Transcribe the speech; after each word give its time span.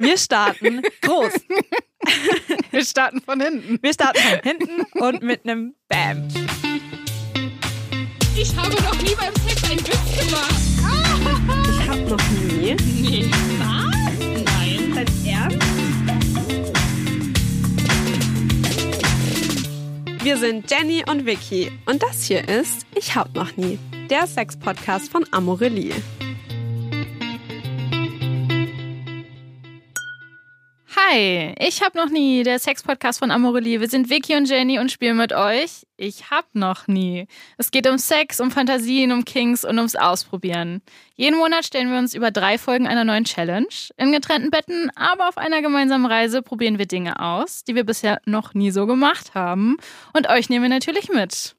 Wir 0.00 0.16
starten 0.16 0.82
groß. 1.02 1.32
Wir 2.70 2.84
starten 2.84 3.20
von 3.20 3.40
hinten. 3.40 3.78
Wir 3.82 3.92
starten 3.92 4.18
von 4.18 4.40
hinten 4.42 4.82
und 5.00 5.22
mit 5.22 5.44
einem 5.44 5.74
Bam. 5.88 6.26
Ich 8.34 8.56
habe 8.56 8.74
noch 8.82 9.00
nie 9.02 9.14
beim 9.14 9.34
Sex 9.46 9.70
einen 9.70 9.80
Witz 9.80 10.28
gemacht. 10.28 10.54
Ich 11.70 11.88
hab 11.88 12.08
noch 12.08 12.30
nie. 12.30 12.74
Nee. 12.74 13.30
Was? 13.58 14.18
Nein. 14.44 14.92
Dein 14.94 15.06
Ernst? 15.26 15.66
Wir 20.24 20.36
sind 20.36 20.70
Jenny 20.70 21.04
und 21.08 21.26
Vicky 21.26 21.70
und 21.86 22.02
das 22.02 22.24
hier 22.24 22.48
ist 22.48 22.86
Ich 22.94 23.14
hab 23.14 23.34
noch 23.34 23.56
nie, 23.56 23.78
der 24.08 24.26
Sex-Podcast 24.26 25.10
von 25.10 25.24
Amorelie. 25.32 25.94
Hi, 30.94 31.54
ich 31.58 31.80
hab 31.80 31.94
noch 31.94 32.10
nie, 32.10 32.42
der 32.42 32.58
Sex-Podcast 32.58 33.20
von 33.20 33.30
Amorelie. 33.30 33.80
Wir 33.80 33.88
sind 33.88 34.10
Vicky 34.10 34.36
und 34.36 34.46
Jenny 34.46 34.78
und 34.78 34.92
spielen 34.92 35.16
mit 35.16 35.32
euch. 35.32 35.86
Ich 35.96 36.30
hab 36.30 36.54
noch 36.54 36.86
nie. 36.86 37.28
Es 37.56 37.70
geht 37.70 37.88
um 37.88 37.96
Sex, 37.96 38.40
um 38.40 38.50
Fantasien, 38.50 39.10
um 39.10 39.24
Kings 39.24 39.64
und 39.64 39.78
ums 39.78 39.96
Ausprobieren. 39.96 40.82
Jeden 41.14 41.38
Monat 41.38 41.64
stellen 41.64 41.90
wir 41.90 41.98
uns 41.98 42.12
über 42.12 42.30
drei 42.30 42.58
Folgen 42.58 42.86
einer 42.86 43.04
neuen 43.04 43.24
Challenge. 43.24 43.68
In 43.96 44.12
getrennten 44.12 44.50
Betten, 44.50 44.90
aber 44.94 45.30
auf 45.30 45.38
einer 45.38 45.62
gemeinsamen 45.62 46.04
Reise 46.04 46.42
probieren 46.42 46.78
wir 46.78 46.86
Dinge 46.86 47.20
aus, 47.20 47.64
die 47.64 47.74
wir 47.74 47.84
bisher 47.84 48.20
noch 48.26 48.52
nie 48.52 48.70
so 48.70 48.86
gemacht 48.86 49.34
haben. 49.34 49.78
Und 50.12 50.28
euch 50.28 50.50
nehmen 50.50 50.64
wir 50.64 50.68
natürlich 50.68 51.08
mit. 51.08 51.56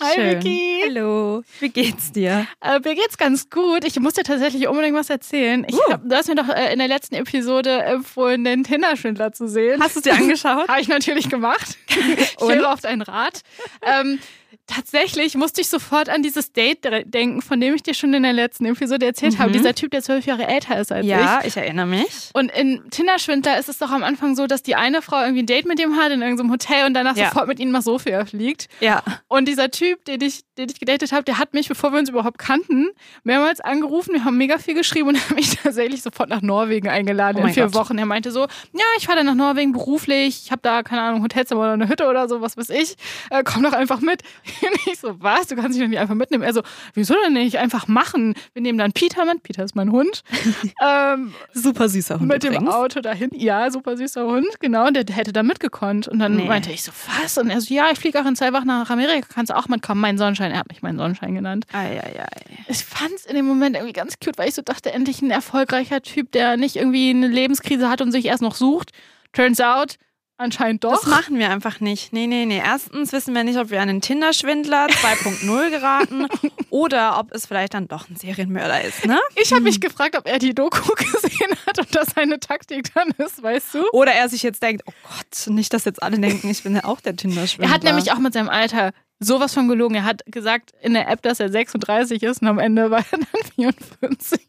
Hi 0.00 0.14
Schön. 0.14 0.36
Vicky. 0.36 0.82
Hallo, 0.86 1.42
wie 1.58 1.70
geht's 1.70 2.12
dir? 2.12 2.46
Äh, 2.60 2.78
mir 2.84 2.94
geht's 2.94 3.18
ganz 3.18 3.50
gut. 3.50 3.84
Ich 3.84 3.98
muss 3.98 4.14
dir 4.14 4.22
tatsächlich 4.22 4.68
unbedingt 4.68 4.96
was 4.96 5.10
erzählen. 5.10 5.66
Ich 5.68 5.74
Uh. 5.74 5.92
hab, 5.92 6.08
du 6.08 6.14
hast 6.14 6.28
mir 6.28 6.36
doch 6.36 6.48
äh, 6.48 6.72
in 6.72 6.78
der 6.78 6.86
letzten 6.86 7.16
Episode 7.16 7.82
empfohlen, 7.82 8.44
den 8.44 8.62
Tinder-Schwindler 8.62 9.32
zu 9.32 9.48
sehen. 9.48 9.82
Hast 9.82 9.96
du 9.96 10.00
es 10.00 10.04
dir 10.04 10.14
angeschaut? 10.14 10.68
Habe 10.68 10.80
ich 10.80 10.86
natürlich 10.88 11.28
gemacht. 11.28 11.76
ich 11.88 12.36
höre 12.40 12.72
auf 12.72 12.80
deinen 12.80 13.02
Rat. 13.02 13.40
Ähm, 13.82 14.20
tatsächlich 14.68 15.34
musste 15.34 15.60
ich 15.60 15.68
sofort 15.68 16.08
an 16.08 16.22
dieses 16.22 16.52
Date 16.52 16.86
denken, 17.06 17.42
von 17.42 17.60
dem 17.60 17.74
ich 17.74 17.82
dir 17.82 17.94
schon 17.94 18.14
in 18.14 18.22
der 18.22 18.32
letzten 18.32 18.66
Episode 18.66 19.06
erzählt 19.06 19.38
habe. 19.38 19.48
Mhm. 19.50 19.54
Dieser 19.54 19.74
Typ, 19.74 19.90
der 19.90 20.02
zwölf 20.02 20.26
Jahre 20.26 20.46
älter 20.46 20.78
ist 20.78 20.92
als 20.92 21.04
ich. 21.04 21.10
Ja, 21.10 21.40
ich 21.44 21.56
erinnere 21.56 21.86
mich. 21.86 22.30
Und 22.34 22.50
in 22.52 22.82
Tinder-Schwindler 22.90 23.58
ist 23.58 23.68
es 23.68 23.78
doch 23.78 23.90
am 23.90 24.04
Anfang 24.04 24.36
so, 24.36 24.46
dass 24.46 24.62
die 24.62 24.76
eine 24.76 25.02
Frau 25.02 25.20
irgendwie 25.20 25.42
ein 25.42 25.46
Date 25.46 25.66
mit 25.66 25.80
ihm 25.80 25.96
hat 25.96 26.12
in 26.12 26.22
irgendeinem 26.22 26.52
Hotel 26.52 26.86
und 26.86 26.94
danach 26.94 27.16
Ja. 27.16 27.28
sofort 27.30 27.48
mit 27.48 27.58
ihm 27.58 27.70
nach 27.70 27.82
Sofia 27.82 28.24
fliegt. 28.24 28.68
Ja. 28.80 29.02
Und 29.26 29.48
dieser 29.48 29.70
Typ, 29.70 30.04
den 30.04 30.20
ich, 30.20 30.42
den 30.56 30.68
ich 30.68 30.78
gedatet 30.78 31.12
habe, 31.12 31.24
der 31.24 31.38
hat 31.38 31.54
mich, 31.54 31.68
bevor 31.68 31.90
wir 31.92 31.98
uns 31.98 32.08
überhaupt 32.10 32.38
kannten, 32.38 32.88
mehrmals 33.24 33.60
angerufen. 33.60 34.12
Wir 34.14 34.24
haben 34.24 34.36
mega 34.36 34.58
viel 34.58 34.74
geschrieben 34.74 35.08
und 35.08 35.16
hat 35.30 35.34
mich 35.34 35.56
tatsächlich 35.56 36.02
sofort 36.02 36.28
nach 36.28 36.42
Norwegen 36.42 36.88
eingeladen 36.88 37.42
Oh 37.42 37.46
in 37.46 37.52
vier 37.54 37.64
Gott. 37.64 37.74
Wochen. 37.74 37.98
Er 37.98 38.06
meinte 38.06 38.30
so, 38.30 38.40
ja, 38.42 38.84
ich 38.98 39.06
fahre 39.06 39.18
dann 39.18 39.26
nach 39.26 39.34
Norwegen 39.34 39.72
beruflich. 39.72 40.42
Ich 40.44 40.50
habe 40.50 40.60
da, 40.62 40.82
keine 40.82 41.02
Ahnung, 41.02 41.22
Hotelzimmer 41.22 41.62
oder 41.62 41.72
eine 41.72 41.88
Hütte 41.88 42.06
oder 42.06 42.28
so, 42.28 42.40
was 42.42 42.56
weiß 42.56 42.70
ich. 42.70 42.96
Äh, 43.30 43.42
komm 43.44 43.62
doch 43.62 43.72
einfach 43.72 44.00
mit. 44.00 44.22
Ich 44.90 45.00
so, 45.00 45.20
was? 45.20 45.46
Du 45.48 45.56
kannst 45.56 45.74
dich 45.76 45.82
doch 45.82 45.88
nicht 45.88 45.98
einfach 45.98 46.14
mitnehmen. 46.14 46.42
Er 46.42 46.52
so, 46.54 46.62
wieso 46.94 47.14
denn 47.24 47.34
nicht? 47.34 47.56
Einfach 47.58 47.88
machen. 47.88 48.34
Wir 48.54 48.62
nehmen 48.62 48.78
dann 48.78 48.92
Peter 48.92 49.24
mit. 49.24 49.42
Peter 49.42 49.62
ist 49.64 49.74
mein 49.76 49.92
Hund. 49.92 50.22
ähm, 50.84 51.34
Super 51.52 51.88
süßer 51.88 52.18
Hund 52.20 52.28
mit 52.28 52.42
dem 52.42 52.52
übrigens. 52.54 52.74
Auto 52.74 53.00
dahin. 53.00 53.30
Ja, 53.34 53.70
super 53.70 53.96
süßer 53.96 54.26
Hund, 54.26 54.46
genau. 54.60 54.86
Und 54.86 54.94
der 54.94 55.04
hätte 55.14 55.32
da 55.32 55.42
mitgekonnt. 55.42 56.08
Und 56.08 56.18
dann 56.20 56.36
Nee. 56.36 56.46
meinte 56.46 56.70
ich 56.72 56.82
so, 56.82 56.92
was? 57.20 57.36
Und 57.38 57.50
er 57.50 57.60
so, 57.60 57.72
ja, 57.74 57.90
ich 57.92 57.98
fliege 57.98 58.20
auch 58.20 58.26
in 58.26 58.36
zwei 58.36 58.52
Wochen 58.52 58.66
nach 58.66 58.88
Amerika. 58.90 59.26
Kannst 59.34 59.50
du 59.50 59.56
auch 59.56 59.68
mitkommen? 59.68 60.00
Mein 60.00 60.16
Sonnenschein. 60.18 60.52
Er 60.52 60.58
hat 60.60 60.68
mich 60.68 60.82
meinen 60.82 60.98
Sonnenschein 60.98 61.34
genannt. 61.34 61.66
Ei, 61.72 62.00
ei, 62.00 62.20
ei. 62.22 62.26
Ich 62.68 62.84
fand 62.84 63.12
es 63.14 63.26
in 63.26 63.36
dem 63.36 63.46
Moment 63.46 63.76
irgendwie 63.76 63.92
ganz 63.92 64.18
cute, 64.18 64.38
weil 64.38 64.48
ich 64.48 64.54
so 64.54 64.62
dachte, 64.62 64.92
endlich 64.92 65.20
ein 65.22 65.30
erfolgreicher 65.30 66.02
Typ, 66.02 66.32
der 66.32 66.56
nicht 66.56 66.76
irgendwie 66.76 67.10
eine 67.10 67.28
Lebenskrise 67.28 67.88
hat 67.90 68.00
und 68.00 68.12
sich 68.12 68.24
erst 68.26 68.42
noch 68.42 68.54
sucht. 68.54 68.90
Turns 69.32 69.60
out, 69.60 69.96
anscheinend 70.38 70.84
doch. 70.84 70.92
Das 70.92 71.06
machen 71.06 71.38
wir 71.38 71.50
einfach 71.50 71.80
nicht. 71.80 72.12
Nee, 72.12 72.26
nee, 72.26 72.46
nee. 72.46 72.62
Erstens 72.64 73.12
wissen 73.12 73.34
wir 73.34 73.44
nicht, 73.44 73.58
ob 73.58 73.70
wir 73.70 73.82
an 73.82 73.88
einen 73.88 74.00
Tinder-Schwindler 74.00 74.86
2.0 74.90 75.70
geraten 75.70 76.26
oder 76.70 77.18
ob 77.18 77.32
es 77.32 77.46
vielleicht 77.46 77.74
dann 77.74 77.88
doch 77.88 78.08
ein 78.08 78.16
Serienmörder 78.16 78.82
ist, 78.82 79.04
ne? 79.04 79.18
ich 79.36 79.52
habe 79.52 79.62
mich 79.62 79.80
gefragt, 79.80 80.16
ob 80.16 80.26
er 80.26 80.38
die 80.38 80.54
Doku 80.54 80.94
gesehen 80.96 81.56
hat 81.66 81.78
und 81.78 81.94
das 81.94 82.08
seine 82.14 82.40
Taktik 82.40 82.92
dann 82.94 83.08
ist, 83.18 83.42
weißt 83.42 83.74
du? 83.74 83.84
Oder 83.92 84.12
er 84.12 84.28
sich 84.28 84.42
jetzt 84.42 84.62
denkt, 84.62 84.82
oh 84.86 84.92
Gott, 85.02 85.54
nicht, 85.54 85.72
dass 85.74 85.84
jetzt 85.84 86.02
alle 86.02 86.18
denken, 86.18 86.48
ich 86.48 86.62
bin 86.62 86.74
ja 86.74 86.84
auch 86.84 87.00
der 87.00 87.16
Tinder-Schwindler. 87.16 87.70
Er 87.70 87.74
hat 87.74 87.82
nämlich 87.84 88.12
auch 88.12 88.18
mit 88.18 88.32
seinem 88.32 88.48
Alter 88.48 88.92
sowas 89.20 89.54
von 89.54 89.68
gelogen. 89.68 89.94
Er 89.96 90.04
hat 90.04 90.22
gesagt 90.26 90.72
in 90.80 90.94
der 90.94 91.08
App, 91.08 91.22
dass 91.22 91.40
er 91.40 91.48
36 91.50 92.22
ist 92.22 92.42
und 92.42 92.48
am 92.48 92.58
Ende 92.58 92.90
war 92.90 93.04
er 93.10 93.18
dann 93.18 93.42
44. 93.56 94.40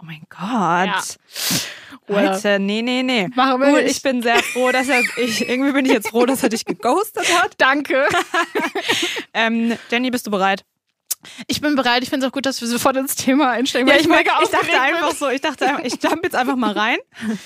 Oh 0.00 0.04
mein 0.04 0.22
Gott. 0.28 1.16
Oder- 2.08 2.32
Leute, 2.32 2.58
nee, 2.58 2.82
nee, 2.82 3.02
nee. 3.02 3.28
Machen 3.34 3.60
wir 3.60 3.68
Gut, 3.70 3.82
nicht. 3.82 3.96
ich 3.96 4.02
bin 4.02 4.22
sehr 4.22 4.38
froh, 4.42 4.70
dass 4.72 4.88
er, 4.88 5.00
ich, 5.18 5.48
irgendwie 5.48 5.72
bin 5.72 5.86
ich 5.86 5.92
jetzt 5.92 6.08
froh, 6.08 6.26
dass 6.26 6.42
er 6.42 6.48
dich 6.48 6.64
geghostet 6.64 7.26
hat. 7.42 7.54
Danke. 7.58 8.06
Ähm, 9.34 9.76
Jenny, 9.90 10.10
bist 10.10 10.26
du 10.26 10.30
bereit? 10.30 10.64
Ich 11.46 11.60
bin 11.60 11.74
bereit. 11.74 12.02
Ich 12.02 12.10
finde 12.10 12.26
es 12.26 12.30
auch 12.30 12.34
gut, 12.34 12.46
dass 12.46 12.60
wir 12.60 12.68
sofort 12.68 12.96
ins 12.96 13.14
Thema 13.14 13.50
einsteigen. 13.50 13.88
Ja, 13.88 13.96
ich, 13.96 14.08
mega 14.08 14.38
ich 14.42 14.48
dachte 14.48 14.80
einfach 14.80 15.10
bin. 15.10 15.16
so, 15.16 15.28
ich 15.28 15.40
dachte, 15.40 15.78
ich 15.84 16.02
jump 16.02 16.24
jetzt 16.24 16.36
einfach 16.36 16.56
mal 16.56 16.72
rein. 16.72 16.98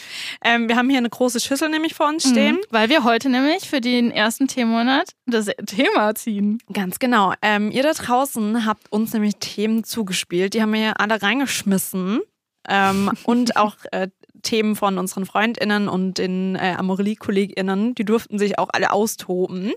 Ähm, 0.45 0.69
wir 0.69 0.77
haben 0.77 0.89
hier 0.89 0.99
eine 0.99 1.09
große 1.09 1.41
Schüssel 1.41 1.69
nämlich 1.69 1.95
vor 1.95 2.09
uns 2.09 2.29
stehen. 2.29 2.57
Mhm, 2.57 2.61
Weil 2.71 2.89
wir 2.89 3.05
heute 3.05 3.29
nämlich 3.29 3.69
für 3.69 3.81
den 3.81 4.11
ersten 4.11 4.49
Themenmonat 4.49 5.11
das 5.25 5.47
Thema 5.67 6.15
ziehen. 6.15 6.59
Ganz 6.73 6.99
genau. 6.99 7.33
Ähm, 7.43 7.71
ihr 7.71 7.83
da 7.83 7.93
draußen 7.93 8.67
habt 8.67 8.93
uns 8.93 9.13
nämlich 9.13 9.37
Themen 9.37 9.83
zugespielt. 9.83 10.55
Die 10.55 10.63
haben 10.63 10.73
wir 10.73 11.01
alle 11.01 11.21
reingeschmissen. 11.21 12.21
Ähm, 12.69 13.11
und 13.25 13.57
auch 13.57 13.77
äh, 13.93 14.09
Themen 14.43 14.77
von 14.77 14.99
unseren 14.99 15.27
FreundInnen 15.27 15.89
und 15.89 16.19
den 16.19 16.57
äh, 16.57 16.75
Amorelie-KollegInnen. 16.79 17.95
Die 17.95 18.05
durften 18.05 18.39
sich 18.39 18.59
auch 18.59 18.69
alle 18.73 18.93
austoben. 18.93 19.73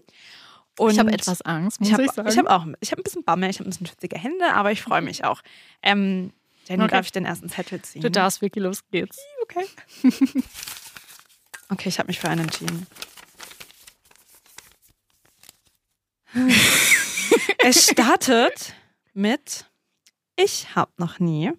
Und 0.79 0.91
ich 0.91 0.99
habe 0.99 1.11
etwas 1.11 1.41
Angst, 1.41 1.79
muss 1.79 1.89
Ich 1.89 1.93
ich, 1.93 1.99
habe 1.99 2.13
sagen. 2.13 2.29
ich 2.29 2.37
hab 2.37 2.47
auch 2.47 2.65
ich 2.79 2.91
hab 2.91 2.99
ein 2.99 3.03
bisschen 3.03 3.23
Bammel, 3.23 3.49
ich 3.49 3.59
habe 3.59 3.67
ein 3.67 3.71
bisschen 3.71 3.87
schwitzige 3.87 4.17
Hände, 4.17 4.53
aber 4.53 4.71
ich 4.71 4.81
freue 4.81 5.01
mich 5.01 5.23
auch. 5.23 5.41
Ähm, 5.83 6.31
Jenny, 6.67 6.83
Okay. 6.83 6.91
darf 6.91 7.05
ich 7.05 7.11
den 7.11 7.25
ersten 7.25 7.49
Zettel 7.49 7.81
ziehen? 7.81 8.01
du 8.01 8.09
darfst, 8.11 8.41
Vicky, 8.41 8.59
los 8.59 8.83
geht's. 8.91 9.17
Okay. 9.43 9.65
okay, 11.69 11.89
ich 11.89 11.99
habe 11.99 12.07
mich 12.07 12.19
für 12.19 12.29
einen 12.29 12.41
entschieden. 12.41 12.85
es 17.59 17.87
startet 17.87 18.73
mit 19.13 19.65
Ich 20.35 20.75
habe 20.75 20.91
noch 20.97 21.19
nie 21.19 21.51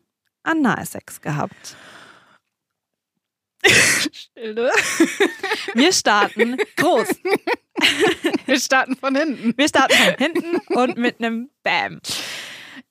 Analsex 0.42 1.20
gehabt. 1.20 1.76
Stille. 4.12 4.70
Wir 5.74 5.92
starten 5.92 6.56
groß. 6.76 7.08
Wir 8.50 8.60
starten 8.60 8.96
von 8.96 9.14
hinten. 9.14 9.54
Wir 9.56 9.68
starten 9.68 9.94
von 9.94 10.14
hinten 10.18 10.56
und 10.74 10.96
mit 10.98 11.18
einem 11.20 11.50
Bam. 11.62 12.00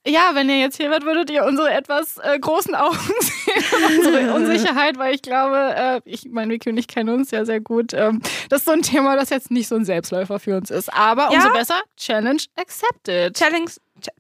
Ja, 0.08 0.32
wenn 0.34 0.50
ihr 0.50 0.58
jetzt 0.58 0.78
hier 0.78 0.90
wärt, 0.90 1.04
würdet 1.04 1.30
ihr 1.30 1.44
unsere 1.44 1.72
etwas 1.72 2.18
äh, 2.20 2.40
großen 2.40 2.74
Augen 2.74 2.98
sehen, 3.20 3.64
unsere 3.98 4.34
Unsicherheit, 4.36 4.98
weil 4.98 5.14
ich 5.14 5.22
glaube, 5.22 5.58
äh, 5.76 6.02
ich 6.06 6.24
meine, 6.32 6.54
Vicky 6.54 6.70
und 6.70 6.78
ich 6.78 6.88
kennen 6.88 7.10
uns 7.10 7.32
ja 7.32 7.44
sehr 7.46 7.60
gut. 7.60 7.94
Ähm, 7.94 8.22
das 8.48 8.60
ist 8.62 8.66
so 8.66 8.72
ein 8.72 8.82
Thema, 8.82 9.18
das 9.18 9.30
jetzt 9.30 9.52
nicht 9.52 9.68
so 9.68 9.76
ein 9.76 9.84
Selbstläufer 9.86 10.40
für 10.40 10.56
uns 10.56 10.72
ist. 10.72 10.92
Aber 10.94 11.24
Ja. 11.32 11.40
umso 11.40 11.50
besser, 11.52 11.82
Challenge 11.98 12.42
accepted. 12.56 13.36
Challenge, 13.38 13.70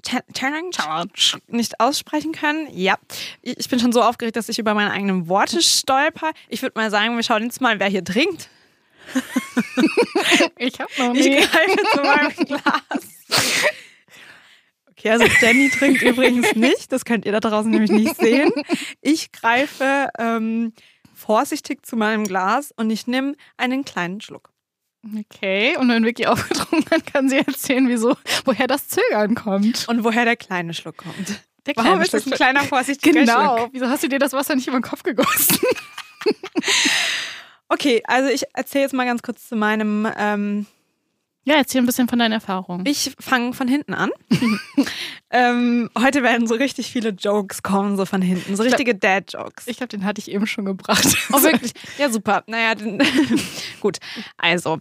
Ch- 0.05 0.33
Challenge, 0.33 1.09
nicht 1.47 1.79
aussprechen 1.79 2.33
können. 2.33 2.67
Ja, 2.73 2.95
ich 3.41 3.69
bin 3.69 3.79
schon 3.79 3.93
so 3.93 4.01
aufgeregt, 4.01 4.35
dass 4.35 4.49
ich 4.49 4.59
über 4.59 4.73
meine 4.73 4.91
eigenen 4.91 5.29
Worte 5.29 5.61
stolper. 5.61 6.31
Ich 6.49 6.61
würde 6.61 6.77
mal 6.77 6.91
sagen, 6.91 7.15
wir 7.15 7.23
schauen 7.23 7.43
jetzt 7.43 7.61
mal, 7.61 7.79
wer 7.79 7.87
hier 7.87 8.03
trinkt. 8.03 8.49
Ich 10.57 10.79
habe 10.79 10.91
noch 10.97 11.13
Ich 11.15 11.25
nie. 11.27 11.35
greife 11.37 11.77
zu 11.93 12.01
meinem 12.01 12.31
Glas. 12.45 13.05
Okay, 14.91 15.09
also 15.11 15.25
Jenny 15.41 15.69
trinkt 15.69 16.01
übrigens 16.01 16.55
nicht. 16.55 16.91
Das 16.91 17.05
könnt 17.05 17.25
ihr 17.25 17.31
da 17.31 17.39
draußen 17.39 17.71
nämlich 17.71 17.91
nicht 17.91 18.15
sehen. 18.17 18.51
Ich 19.01 19.31
greife 19.31 20.09
ähm, 20.17 20.73
vorsichtig 21.15 21.85
zu 21.85 21.95
meinem 21.95 22.25
Glas 22.25 22.73
und 22.75 22.89
ich 22.89 23.07
nehme 23.07 23.35
einen 23.57 23.85
kleinen 23.85 24.19
Schluck. 24.21 24.49
Okay, 25.17 25.77
und 25.77 25.87
wenn 25.87 26.03
Vicky 26.03 26.25
aufgetrunken 26.25 26.85
hat, 26.91 27.05
kann 27.11 27.29
sie 27.29 27.37
erzählen, 27.37 27.87
wieso, 27.87 28.17
woher 28.43 28.67
das 28.67 28.89
Zögern 28.89 29.33
kommt. 29.35 29.87
Und 29.87 30.03
woher 30.03 30.25
der 30.25 30.35
kleine 30.35 30.73
Schluck 30.73 30.97
kommt. 30.97 31.41
Der 31.65 31.75
Warum 31.77 32.01
ist 32.01 32.13
das 32.13 32.25
ein 32.25 32.33
kleiner 32.33 32.63
vorsichtiger 32.63 33.21
Genau. 33.21 33.57
Schluck? 33.57 33.69
Wieso 33.73 33.87
hast 33.87 34.03
du 34.03 34.09
dir 34.09 34.19
das 34.19 34.33
Wasser 34.33 34.55
nicht 34.55 34.67
über 34.67 34.77
den 34.79 34.83
Kopf 34.83 35.03
gegossen? 35.03 35.57
Okay, 37.69 38.01
also 38.07 38.29
ich 38.29 38.43
erzähle 38.53 38.83
jetzt 38.83 38.93
mal 38.93 39.05
ganz 39.05 39.21
kurz 39.21 39.47
zu 39.47 39.55
meinem 39.55 40.07
ähm, 40.17 40.65
Ja, 41.43 41.55
erzähl 41.55 41.81
ein 41.81 41.85
bisschen 41.85 42.09
von 42.09 42.17
deinen 42.17 42.31
Erfahrungen. 42.31 42.83
Ich 42.87 43.11
fange 43.19 43.53
von 43.53 43.67
hinten 43.67 43.93
an. 43.93 44.09
ähm, 45.29 45.89
heute 45.97 46.23
werden 46.23 46.47
so 46.47 46.55
richtig 46.55 46.91
viele 46.91 47.09
Jokes 47.09 47.61
kommen, 47.61 47.95
so 47.95 48.05
von 48.05 48.23
hinten. 48.23 48.55
So 48.55 48.63
richtige 48.63 48.95
Dad-Jokes. 48.95 49.67
Ich 49.67 49.77
glaube, 49.77 49.89
den 49.89 50.03
hatte 50.03 50.19
ich 50.19 50.31
eben 50.31 50.47
schon 50.47 50.65
gebracht. 50.65 51.05
Oh, 51.31 51.43
wirklich? 51.43 51.73
Ja, 51.99 52.09
super. 52.09 52.43
Naja, 52.47 52.73
dann, 52.73 52.99
gut. 53.81 53.99
Also, 54.37 54.79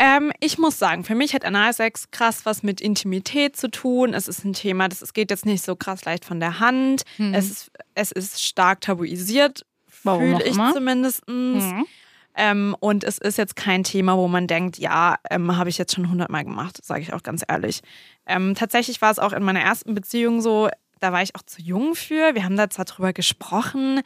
ähm, 0.00 0.32
ich 0.40 0.58
muss 0.58 0.80
sagen, 0.80 1.04
für 1.04 1.14
mich 1.14 1.34
hat 1.34 1.44
Analsex 1.44 2.10
krass 2.10 2.40
was 2.44 2.64
mit 2.64 2.80
Intimität 2.80 3.56
zu 3.56 3.70
tun. 3.70 4.12
Es 4.12 4.26
ist 4.26 4.44
ein 4.44 4.54
Thema, 4.54 4.88
das 4.88 5.02
es 5.02 5.12
geht 5.12 5.30
jetzt 5.30 5.46
nicht 5.46 5.64
so 5.64 5.76
krass 5.76 6.04
leicht 6.04 6.24
von 6.24 6.40
der 6.40 6.58
Hand. 6.58 7.02
Es, 7.32 7.48
ist, 7.48 7.70
es 7.94 8.10
ist 8.10 8.42
stark 8.42 8.80
tabuisiert 8.80 9.64
Fühle 10.02 10.44
ich 10.44 10.54
immer. 10.54 10.72
zumindest. 10.72 11.26
Mhm. 11.28 11.86
Ähm, 12.34 12.76
und 12.80 13.04
es 13.04 13.18
ist 13.18 13.36
jetzt 13.36 13.56
kein 13.56 13.84
Thema, 13.84 14.16
wo 14.16 14.26
man 14.26 14.46
denkt, 14.46 14.78
ja, 14.78 15.16
ähm, 15.30 15.56
habe 15.56 15.68
ich 15.68 15.78
jetzt 15.78 15.94
schon 15.94 16.10
hundertmal 16.10 16.44
gemacht, 16.44 16.82
sage 16.82 17.02
ich 17.02 17.12
auch 17.12 17.22
ganz 17.22 17.44
ehrlich. 17.46 17.80
Ähm, 18.26 18.54
tatsächlich 18.54 19.02
war 19.02 19.10
es 19.10 19.18
auch 19.18 19.32
in 19.32 19.42
meiner 19.42 19.60
ersten 19.60 19.94
Beziehung 19.94 20.40
so, 20.40 20.70
da 21.00 21.12
war 21.12 21.22
ich 21.22 21.34
auch 21.36 21.42
zu 21.42 21.60
jung 21.60 21.94
für. 21.94 22.34
Wir 22.34 22.44
haben 22.44 22.56
da 22.56 22.70
zwar 22.70 22.84
drüber 22.84 23.12
gesprochen, 23.12 24.00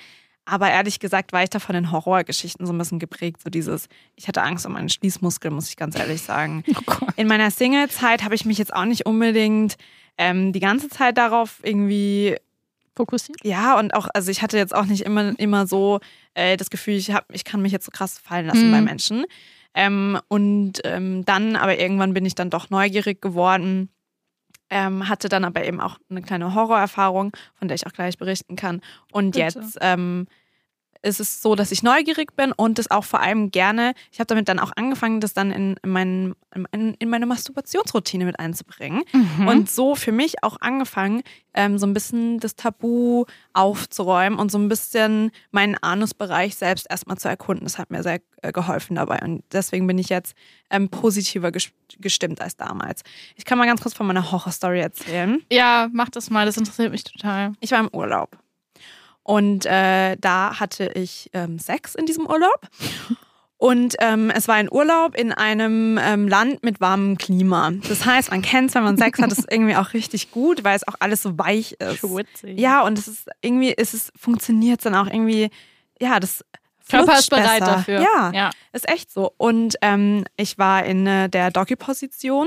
aber 0.45 0.71
ehrlich 0.71 0.99
gesagt 0.99 1.33
war 1.33 1.43
ich 1.43 1.51
da 1.51 1.59
von 1.59 1.75
den 1.75 1.93
Horrorgeschichten 1.93 2.67
so 2.67 2.73
ein 2.73 2.79
bisschen 2.79 2.99
geprägt. 2.99 3.43
So 3.43 3.51
dieses, 3.51 3.89
ich 4.17 4.27
hatte 4.27 4.43
Angst 4.43 4.67
um 4.67 4.73
meinen 4.73 4.89
Schließmuskel, 4.89 5.51
muss 5.51 5.69
ich 5.69 5.77
ganz 5.77 5.97
ehrlich 5.99 6.23
sagen. 6.23 6.65
Oh. 6.89 7.07
In 7.17 7.27
meiner 7.27 7.51
Single-Zeit 7.51 8.23
habe 8.23 8.35
ich 8.35 8.45
mich 8.45 8.59
jetzt 8.59 8.73
auch 8.73 8.85
nicht 8.85 9.07
unbedingt 9.07 9.77
ähm, 10.19 10.53
die 10.53 10.61
ganze 10.61 10.89
Zeit 10.89 11.19
darauf 11.19 11.59
irgendwie 11.63 12.37
Fokussiert? 12.97 13.39
ja, 13.45 13.79
und 13.79 13.95
auch, 13.95 14.09
also 14.15 14.31
ich 14.31 14.43
hatte 14.43 14.57
jetzt 14.57 14.75
auch 14.75 14.87
nicht 14.87 15.03
immer, 15.03 15.39
immer 15.39 15.67
so 15.67 16.01
äh, 16.35 16.57
das 16.57 16.71
Gefühl, 16.71 16.95
ich, 16.95 17.11
hab, 17.13 17.33
ich 17.33 17.45
kann 17.45 17.63
mich 17.63 17.73
jetzt 17.73 17.85
so 17.85 17.91
krass 17.91 18.19
fallen 18.19 18.47
lassen 18.47 18.69
Mhm. 18.69 18.73
bei 18.73 18.81
Menschen. 18.81 19.25
Ähm, 19.75 20.19
und 20.29 20.81
ähm, 20.85 21.25
dann, 21.27 21.55
aber 21.57 21.79
irgendwann 21.79 22.15
bin 22.15 22.25
ich 22.25 22.35
dann 22.35 22.49
doch 22.49 22.71
neugierig 22.71 23.21
geworden, 23.21 23.91
ähm, 24.71 25.09
hatte 25.09 25.29
dann 25.29 25.45
aber 25.45 25.65
eben 25.65 25.81
auch 25.81 25.99
eine 26.11 26.23
kleine 26.23 26.55
Horrorerfahrung, 26.55 27.37
von 27.55 27.69
der 27.69 27.75
ich 27.75 27.87
auch 27.87 27.93
gleich 27.93 28.17
berichten 28.17 28.57
kann. 28.57 28.81
Und 29.13 29.33
Bitte. 29.33 29.59
jetzt 29.61 29.79
ähm, 29.83 30.27
ist 31.03 31.21
es 31.21 31.43
so, 31.43 31.55
dass 31.55 31.73
ich 31.73 31.83
neugierig 31.83 32.37
bin 32.37 32.53
und 32.53 32.79
das 32.79 32.91
auch 32.91 33.05
vor 33.05 33.21
allem 33.21 33.51
gerne, 33.51 33.95
ich 34.13 34.19
habe 34.19 34.27
damit 34.27 34.49
dann 34.49 34.59
auch 34.59 34.73
angefangen, 34.77 35.21
das 35.21 35.35
dann 35.35 35.51
in, 35.51 35.77
in, 35.83 35.91
meinen, 35.91 36.35
in, 36.73 36.95
in 36.95 37.09
meine 37.09 37.27
Masturbationsroutine 37.27 38.25
mit 38.25 38.39
einzubringen. 38.39 39.03
Mhm. 39.13 39.49
Und 39.49 39.71
so 39.71 39.95
für 39.95 40.13
mich 40.13 40.43
auch 40.43 40.57
angefangen, 40.61 41.23
ähm, 41.55 41.79
so 41.79 41.87
ein 41.87 41.95
bisschen 41.95 42.39
das 42.39 42.55
Tabu 42.55 43.25
aufzuräumen 43.53 44.39
und 44.39 44.51
so 44.51 44.59
ein 44.59 44.69
bisschen 44.69 45.31
meinen 45.51 45.77
Anusbereich 45.77 46.57
selbst 46.57 46.87
erstmal 46.89 47.17
zu 47.17 47.29
erkunden. 47.29 47.65
Das 47.65 47.79
hat 47.79 47.91
mir 47.91 48.03
sehr 48.03 48.21
äh, 48.43 48.53
geholfen 48.53 48.97
dabei. 48.97 49.21
Und 49.23 49.43
deswegen 49.53 49.87
bin 49.87 49.99
ich 49.99 50.09
jetzt 50.09 50.37
ähm, 50.71 50.89
positiver 50.89 51.51
ges 51.51 51.71
gestimmt 51.99 52.41
als 52.41 52.57
damals. 52.57 53.03
Ich 53.37 53.45
kann 53.45 53.59
mal 53.59 53.67
ganz 53.67 53.81
kurz 53.81 53.95
von 53.95 54.07
meiner 54.07 54.31
Horrorstory 54.31 54.81
erzählen. 54.81 55.41
Ja, 55.51 55.89
mach 55.93 56.11
das 56.11 56.31
mal, 56.31 56.45
das 56.45 56.57
interessiert 56.57 56.91
mich 56.91 57.05
total. 57.05 57.53
Ich 57.61 57.71
war 57.71 57.81
im 57.81 57.89
Urlaub. 57.93 58.37
Und 59.27 59.67
äh, 59.67 60.17
da 60.21 60.61
hatte 60.61 60.93
ich 60.95 61.31
ähm, 61.33 61.59
Sex 61.59 61.97
in 61.97 62.07
diesem 62.07 62.29
Urlaub. 62.29 62.61
Und 63.59 63.97
ähm, 63.99 64.31
es 64.31 64.47
war 64.47 64.55
ein 64.55 64.71
Urlaub 64.71 65.17
in 65.17 65.33
einem 65.33 65.99
ähm, 66.01 66.29
Land 66.29 66.63
mit 66.63 66.81
warmem 66.81 67.19
Klima. 67.19 67.73
Das 67.89 68.05
heißt, 68.07 68.31
man 68.31 68.41
kennt 68.41 68.69
es, 68.69 68.77
wenn 68.77 68.85
man 68.85 68.97
Sex 68.97 69.19
hat, 69.19 69.33
ist 69.33 69.51
irgendwie 69.51 69.75
auch 69.75 69.95
richtig 69.95 70.31
gut, 70.31 70.63
weil 70.63 70.77
es 70.77 70.87
auch 70.87 70.95
alles 71.01 71.23
so 71.23 71.37
weich 71.39 71.73
ist. 71.73 71.99
Schwitzig. 71.99 72.57
Ja, 72.57 72.83
und 72.83 73.01
es 73.01 73.09
ist 73.09 73.29
irgendwie, 73.41 73.73
ist 73.73 73.95
es 73.95 74.13
funktioniert 74.15 74.87
dann 74.87 74.95
auch 74.95 75.09
irgendwie, 75.09 75.51
ja, 76.01 76.21
das 76.21 76.45
Körper 76.89 77.19
ist 77.19 77.31
bereit 77.31 77.61
besser. 77.61 77.73
dafür. 77.73 78.01
Ja, 78.01 78.31
ja. 78.33 78.51
ist 78.73 78.89
echt 78.89 79.11
so. 79.11 79.33
Und 79.39 79.75
ähm, 79.83 80.25
ich 80.37 80.57
war 80.57 80.85
in 80.85 81.05
äh, 81.05 81.29
der 81.29 81.51
Doggy-Position 81.51 82.47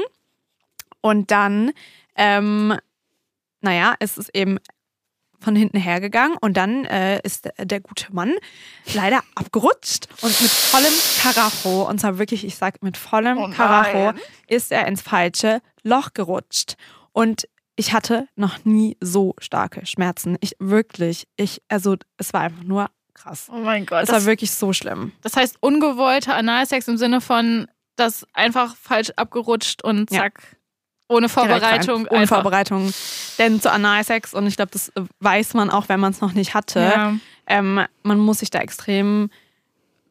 und 1.01 1.29
dann, 1.29 1.71
ähm, 2.15 2.73
naja, 3.59 3.95
es 3.99 4.17
ist 4.17 4.33
eben 4.33 4.59
von 5.39 5.55
hinten 5.55 5.77
hergegangen 5.77 6.37
und 6.41 6.57
dann 6.57 6.85
äh, 6.85 7.19
ist 7.23 7.45
der, 7.45 7.65
der 7.65 7.79
gute 7.79 8.13
Mann 8.13 8.33
leider 8.93 9.21
abgerutscht 9.35 10.07
und 10.21 10.41
mit 10.41 10.51
vollem 10.51 10.93
Karacho, 11.21 11.87
und 11.89 11.99
zwar 11.99 12.17
wirklich, 12.19 12.45
ich 12.45 12.55
sag 12.55 12.81
mit 12.83 12.97
vollem 12.97 13.37
Oh. 13.37 13.49
Karacho, 13.49 14.17
ist 14.47 14.71
er 14.71 14.87
ins 14.87 15.01
falsche 15.01 15.61
Loch 15.83 16.13
gerutscht. 16.13 16.75
Und 17.11 17.47
ich 17.75 17.93
hatte 17.93 18.27
noch 18.35 18.65
nie 18.65 18.97
so 19.01 19.33
starke 19.39 19.85
Schmerzen. 19.85 20.37
Ich 20.41 20.53
wirklich, 20.59 21.27
ich, 21.37 21.61
also 21.69 21.95
es 22.17 22.33
war 22.33 22.41
einfach 22.41 22.63
nur 22.63 22.89
krass. 23.13 23.47
Oh 23.51 23.57
mein 23.57 23.85
Gott. 23.85 24.03
Es 24.03 24.09
war 24.11 24.25
wirklich 24.25 24.51
so 24.51 24.73
schlimm. 24.73 25.13
das 25.21 25.35
heißt 25.35 25.57
ungewollter 25.61 26.35
Analsex 26.35 26.87
im 26.87 26.97
Sinne 26.97 27.21
von, 27.21 27.67
das 27.95 28.25
einfach 28.33 28.75
falsch 28.75 29.11
abgerutscht 29.17 29.83
und 29.83 30.11
Ja. 30.11 30.27
Ohne 31.09 31.27
Vorbereitung. 31.27 32.07
Ohne. 32.09 32.27
Vorbereitung. 32.27 32.91
Denn 33.37 33.59
zu 33.59 33.71
Analsex, 33.71 34.33
und 34.33 34.47
ich 34.47 34.55
glaube, 34.55 34.71
das 34.71 34.91
weiß 35.19 35.55
man 35.55 35.69
auch, 35.69 35.89
wenn 35.89 35.99
man 35.99 36.11
es 36.11 36.21
noch 36.21 36.33
nicht 36.33 36.53
hatte, 36.53 36.79
Ja. 36.79 37.15
ähm, 37.47 37.81
man 38.03 38.19
muss 38.19 38.39
sich 38.39 38.49
da 38.51 38.59
extrem 38.59 39.29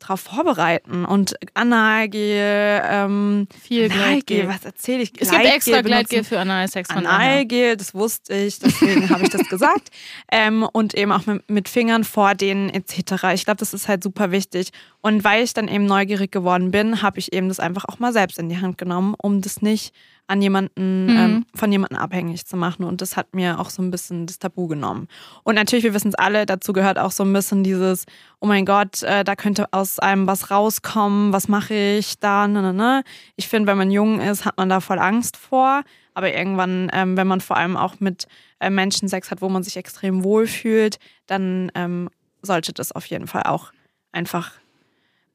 drauf 0.00 0.20
vorbereiten. 0.20 1.04
Und 1.04 1.34
Analgel, 1.54 2.82
ähm, 2.88 3.48
Viel 3.60 3.90
Analgel, 3.90 3.98
Gleitgel. 4.22 4.48
was 4.48 4.64
erzähle 4.64 5.02
ich? 5.02 5.12
Es 5.20 5.30
gibt 5.30 5.44
extra 5.44 5.80
Gleitgel 5.80 5.82
Gleitgel 5.82 6.08
benutzen. 6.18 6.28
für 6.28 6.38
Analsex 6.40 6.92
von. 6.92 7.06
Analgel, 7.06 7.76
das 7.76 7.94
wusste 7.94 8.34
ich, 8.34 8.58
deswegen 8.60 9.10
habe 9.10 9.24
ich 9.24 9.30
das 9.30 9.42
gesagt. 9.48 9.88
Ähm, 10.30 10.62
und 10.72 10.94
eben 10.94 11.10
auch 11.12 11.26
mit, 11.26 11.48
mit 11.50 11.68
Fingern 11.68 12.04
vor 12.04 12.34
denen 12.34 12.70
etc. 12.70 13.24
Ich 13.34 13.44
glaube, 13.44 13.58
das 13.58 13.74
ist 13.74 13.88
halt 13.88 14.02
super 14.04 14.30
wichtig. 14.30 14.70
Und 15.00 15.24
weil 15.24 15.42
ich 15.42 15.52
dann 15.54 15.68
eben 15.68 15.86
neugierig 15.86 16.30
geworden 16.30 16.70
bin, 16.70 17.02
habe 17.02 17.18
ich 17.18 17.32
eben 17.32 17.48
das 17.48 17.58
einfach 17.60 17.84
auch 17.86 17.98
mal 17.98 18.12
selbst 18.12 18.38
in 18.38 18.48
die 18.48 18.60
Hand 18.60 18.78
genommen, 18.78 19.14
um 19.20 19.40
das 19.40 19.62
nicht 19.62 19.92
an 20.28 20.40
jemanden, 20.40 21.06
Mhm. 21.06 21.16
ähm, 21.18 21.46
von 21.54 21.72
jemandem 21.72 21.98
abhängig 21.98 22.46
zu 22.46 22.56
machen. 22.56 22.84
Und 22.84 23.00
das 23.00 23.16
hat 23.16 23.34
mir 23.34 23.58
auch 23.58 23.70
so 23.70 23.82
ein 23.82 23.90
bisschen 23.90 24.26
das 24.26 24.38
Tabu 24.38 24.68
genommen. 24.68 25.08
Und 25.42 25.54
natürlich, 25.56 25.84
wir 25.84 25.94
wissen 25.94 26.08
es 26.08 26.14
alle, 26.14 26.46
dazu 26.46 26.72
gehört 26.72 26.98
auch 26.98 27.10
so 27.10 27.24
ein 27.24 27.32
bisschen 27.32 27.64
dieses, 27.64 28.04
oh 28.40 28.46
mein 28.46 28.64
Gott, 28.66 29.02
äh, 29.02 29.24
da 29.24 29.34
könnte 29.34 29.66
aus 29.72 29.98
einem 29.98 30.26
was 30.26 30.50
rauskommen, 30.50 31.32
was 31.32 31.48
mache 31.48 31.74
ich 31.74 32.18
da, 32.20 32.46
ne, 32.46 32.62
ne, 32.62 32.72
ne. 32.72 33.02
Ich 33.36 33.48
finde, 33.48 33.66
wenn 33.68 33.78
man 33.78 33.90
jung 33.90 34.20
ist, 34.20 34.44
hat 34.44 34.56
man 34.58 34.68
da 34.68 34.80
voll 34.80 34.98
Angst 34.98 35.36
vor. 35.36 35.82
Aber 36.14 36.32
irgendwann, 36.34 36.90
ähm, 36.92 37.16
wenn 37.16 37.26
man 37.26 37.40
vor 37.40 37.56
allem 37.56 37.76
auch 37.76 38.00
mit 38.00 38.26
äh, 38.60 38.70
Menschen 38.70 39.08
Sex 39.08 39.30
hat, 39.30 39.40
wo 39.40 39.48
man 39.48 39.62
sich 39.62 39.76
extrem 39.76 40.24
wohlfühlt, 40.24 40.98
dann 41.26 41.70
ähm, 41.74 42.10
sollte 42.42 42.72
das 42.72 42.92
auf 42.92 43.06
jeden 43.06 43.28
Fall 43.28 43.44
auch 43.44 43.72
einfach 44.12 44.52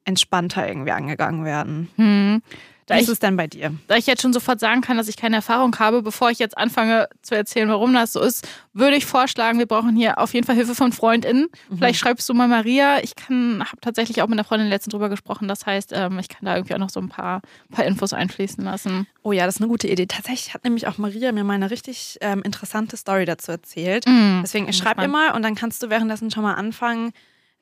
entspannter 0.06 0.68
irgendwie 0.68 0.92
angegangen 0.92 1.46
werden. 1.46 1.90
Hm. 1.96 2.42
Da 2.86 2.96
Wie 2.96 3.00
ich, 3.00 3.04
ist 3.04 3.10
es 3.10 3.20
denn 3.20 3.38
bei 3.38 3.48
dir? 3.48 3.74
da 3.88 3.96
ich 3.96 4.08
jetzt 4.08 4.22
schon 4.22 4.34
sofort 4.34 4.60
sagen 4.60 4.82
kann, 4.82 4.98
dass 4.98 5.08
ich 5.08 5.18
keine 5.18 5.38
Erfahrung 5.38 5.78
habe, 5.80 6.02
bevor 6.02 6.30
ich 6.32 6.40
jetzt 6.40 6.58
anfange 6.58 7.08
zu 7.22 7.36
erzählen, 7.36 7.70
warum 7.70 7.94
das 7.94 8.14
so 8.14 8.20
ist, 8.20 8.48
würde 8.74 8.96
ich 8.96 9.06
vorschlagen, 9.06 9.60
wir 9.60 9.66
brauchen 9.66 9.96
hier 9.96 10.20
auf 10.20 10.34
jeden 10.34 10.46
Fall 10.46 10.56
Hilfe 10.56 10.76
von 10.76 10.92
FreundInnen. 10.92 11.48
Mhm. 11.70 11.78
Vielleicht 11.78 12.00
schreibst 12.00 12.28
du 12.28 12.34
mal 12.34 12.48
Maria. 12.48 13.00
Ich 13.04 13.16
kann, 13.16 13.64
habe 13.66 13.80
tatsächlich 13.82 14.22
auch 14.22 14.28
mit 14.28 14.38
einer 14.38 14.44
Freundin 14.44 14.70
letztens 14.70 14.92
drüber 14.92 15.10
gesprochen. 15.10 15.48
Das 15.48 15.66
heißt, 15.66 15.92
ähm, 15.94 16.20
ich 16.20 16.30
kann 16.30 16.46
da 16.46 16.56
irgendwie 16.56 16.74
auch 16.76 16.80
noch 16.80 16.90
so 16.90 17.00
ein 17.00 17.10
paar, 17.10 17.42
paar 17.72 17.86
Infos 17.86 18.14
einfließen 18.14 18.64
lassen. 18.64 19.08
Oh 19.22 19.32
ja, 19.32 19.46
das 19.46 19.56
ist 19.56 19.62
eine 19.62 19.70
gute 19.70 19.88
Idee. 19.88 20.06
Tatsächlich 20.06 20.54
hat 20.54 20.64
nämlich 20.64 20.88
auch 20.88 20.98
Maria 20.98 21.32
mir 21.32 21.44
mal 21.44 21.54
eine 21.54 21.72
richtig 21.72 22.18
ähm, 22.22 22.42
interessante 22.44 22.98
Story 22.98 23.26
dazu 23.26 23.52
erzählt. 23.52 24.08
Mhm. 24.08 24.42
Deswegen 24.44 24.72
schreib 24.74 25.00
ihr 25.02 25.08
mal 25.08 25.32
und 25.32 25.44
dann 25.44 25.56
kannst 25.56 25.82
du 25.84 25.90
währenddessen 25.90 26.32
schon 26.32 26.44
mal 26.44 26.56
anfangen, 26.56 27.14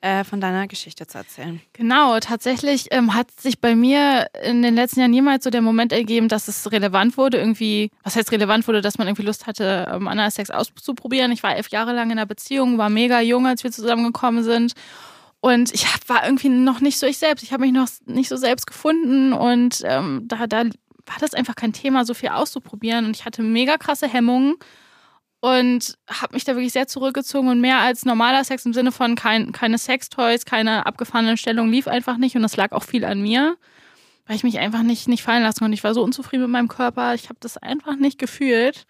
äh, 0.02 0.24
von 0.24 0.42
deiner 0.42 0.68
Geschichte 0.68 1.06
zu 1.06 1.20
erzählen. 1.20 1.62
Genau, 1.74 2.20
tatsächlich 2.20 2.88
ähm, 2.92 3.14
hat 3.14 3.30
sich 3.40 3.60
bei 3.60 3.76
mir 3.76 4.28
in 4.44 4.62
den 4.64 4.76
letzten 4.76 5.00
Jahren 5.00 5.12
niemals 5.12 5.44
so 5.44 5.50
der 5.50 5.62
Moment 5.62 5.94
ergeben, 5.94 6.28
dass 6.28 6.48
es 6.48 6.72
relevant 6.72 7.18
wurde, 7.18 7.38
irgendwie, 7.38 7.92
was 8.04 8.16
heißt 8.16 8.32
relevant 8.32 8.68
wurde, 8.68 8.82
dass 8.82 8.98
man 8.98 9.08
irgendwie 9.08 9.26
Lust 9.26 9.48
hatte, 9.48 9.88
ähm, 9.94 10.08
Analsex 10.08 10.50
auszuprobieren. 10.50 11.32
Ich 11.32 11.44
war 11.44 11.56
elf 11.56 11.70
Jahre 11.70 11.94
lang 11.94 12.08
in 12.08 12.18
einer 12.18 12.26
Beziehung, 12.26 12.78
war 12.78 12.90
mega 12.90 13.22
jung, 13.22 13.46
als 13.46 13.64
wir 13.64 13.72
zusammengekommen 13.72 14.44
sind. 14.44 14.74
Und 15.40 15.74
ich 15.74 15.92
hab, 15.92 16.08
war 16.10 16.26
irgendwie 16.26 16.50
noch 16.50 16.82
nicht 16.82 17.00
so 17.00 17.06
ich 17.06 17.18
selbst. 17.18 17.44
Ich 17.44 17.54
habe 17.54 17.62
mich 17.62 17.72
noch 17.72 17.88
nicht 18.06 18.30
so 18.30 18.38
selbst 18.38 18.68
gefunden 18.68 19.34
und 19.34 19.82
ähm, 19.86 20.24
da, 20.28 20.48
da 20.48 20.64
war 20.64 21.18
das 21.20 21.34
einfach 21.34 21.56
kein 21.56 21.74
Thema, 21.74 22.06
so 22.06 22.14
viel 22.14 22.30
auszuprobieren. 22.30 23.06
Und 23.06 23.16
ich 23.16 23.26
hatte 23.26 23.42
mega 23.42 23.78
krasse 23.78 24.08
Hemmungen 24.08 24.56
und 25.42 25.98
habe 26.08 26.36
mich 26.36 26.44
da 26.44 26.54
wirklich 26.56 26.72
sehr 26.72 26.88
zurückgezogen 26.88 27.50
und 27.50 27.60
mehr 27.60 27.80
als 27.80 28.06
normaler 28.06 28.44
Sex 28.44 28.66
im 28.66 28.74
Sinne 28.74 28.92
von 28.92 29.16
kein, 29.16 29.52
keine 29.52 29.78
Sextoys, 29.78 30.46
keine 30.46 30.86
abgefahrenen 30.86 31.36
Stellungen 31.36 31.72
lief 31.72 31.88
einfach 31.88 32.18
nicht 32.18 32.36
und 32.36 32.44
das 32.44 32.56
lag 32.56 32.72
auch 32.72 32.84
viel 32.84 33.04
an 33.04 33.22
mir, 33.22 33.58
weil 34.28 34.36
ich 34.36 34.44
mich 34.44 34.60
einfach 34.60 34.84
nicht, 34.84 35.08
nicht 35.08 35.24
fallen 35.24 35.44
lassen 35.44 35.60
konnte. 35.60 35.74
Ich 35.74 35.84
war 35.84 35.96
so 35.96 36.04
unzufrieden 36.04 36.44
mit 36.44 36.52
meinem 36.52 36.68
Körper, 36.68 37.16
ich 37.16 37.26
habe 37.30 37.40
das 37.42 37.58
einfach 37.58 37.96
nicht 37.96 38.20
gefühlt. 38.20 38.86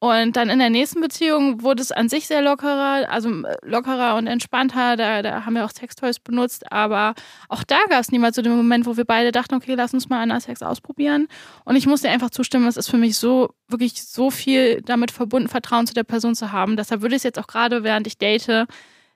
Und 0.00 0.36
dann 0.36 0.50
in 0.50 0.58
der 0.58 0.68
nächsten 0.68 1.00
Beziehung 1.00 1.62
wurde 1.62 1.80
es 1.80 1.90
an 1.90 2.10
sich 2.10 2.26
sehr 2.26 2.42
lockerer, 2.42 3.08
also 3.08 3.30
äh, 3.30 3.56
lockerer 3.62 4.16
und 4.16 4.26
entspannter. 4.26 4.96
Da, 4.96 5.22
da 5.22 5.46
haben 5.46 5.54
wir 5.54 5.64
auch 5.64 5.70
Sextoys 5.70 6.20
benutzt, 6.20 6.70
aber 6.70 7.14
auch 7.48 7.64
da 7.64 7.78
gab 7.88 8.00
es 8.00 8.12
niemals 8.12 8.36
so 8.36 8.42
den 8.42 8.54
Moment, 8.54 8.84
wo 8.84 8.98
wir 8.98 9.06
beide 9.06 9.32
dachten, 9.32 9.54
okay, 9.54 9.74
lass 9.74 9.94
uns 9.94 10.10
mal 10.10 10.20
Analsex 10.20 10.62
ausprobieren. 10.62 11.28
Und 11.64 11.76
ich 11.76 11.86
muss 11.86 12.02
dir 12.02 12.10
einfach 12.10 12.30
zustimmen, 12.30 12.66
es 12.66 12.76
ist 12.76 12.90
für 12.90 12.98
mich 12.98 13.16
so, 13.16 13.54
wirklich 13.68 14.02
so 14.04 14.30
viel 14.30 14.82
damit 14.82 15.10
verbunden, 15.10 15.48
Vertrauen 15.48 15.86
zu 15.86 15.94
der 15.94 16.04
Person 16.04 16.34
zu 16.34 16.52
haben. 16.52 16.76
Deshalb 16.76 17.00
würde 17.00 17.14
ich 17.14 17.20
es 17.20 17.24
jetzt 17.24 17.38
auch 17.38 17.46
gerade, 17.46 17.82
während 17.82 18.06
ich 18.06 18.18
date, 18.18 18.66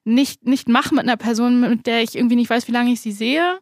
nicht, 0.05 0.47
nicht 0.47 0.69
machen 0.69 0.97
mit 0.97 1.05
einer 1.05 1.19
Person, 1.19 1.61
mit 1.61 1.87
der 1.87 2.03
ich 2.03 2.17
irgendwie 2.17 2.37
nicht 2.37 2.49
weiß, 2.49 2.67
wie 2.67 2.73
lange 2.73 2.93
ich 2.93 3.03
sie 3.03 3.13
sehe. 3.13 3.59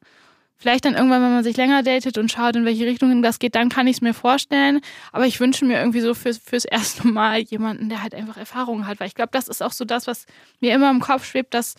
Vielleicht 0.58 0.86
dann 0.86 0.94
irgendwann, 0.94 1.22
wenn 1.22 1.32
man 1.32 1.44
sich 1.44 1.56
länger 1.56 1.82
datet 1.82 2.16
und 2.16 2.32
schaut, 2.32 2.56
in 2.56 2.64
welche 2.64 2.86
Richtung 2.86 3.22
das 3.22 3.38
geht, 3.38 3.54
dann 3.54 3.68
kann 3.68 3.86
ich 3.86 3.96
es 3.96 4.00
mir 4.00 4.14
vorstellen. 4.14 4.80
Aber 5.12 5.26
ich 5.26 5.38
wünsche 5.38 5.66
mir 5.66 5.78
irgendwie 5.78 6.00
so 6.00 6.14
fürs, 6.14 6.38
fürs 6.38 6.64
erste 6.64 7.06
Mal 7.06 7.40
jemanden, 7.40 7.90
der 7.90 8.02
halt 8.02 8.14
einfach 8.14 8.38
Erfahrung 8.38 8.86
hat. 8.86 8.98
Weil 8.98 9.08
ich 9.08 9.14
glaube, 9.14 9.30
das 9.32 9.48
ist 9.48 9.62
auch 9.62 9.72
so 9.72 9.84
das, 9.84 10.06
was 10.06 10.24
mir 10.60 10.74
immer 10.74 10.90
im 10.90 11.00
Kopf 11.00 11.26
schwebt, 11.26 11.52
dass, 11.52 11.74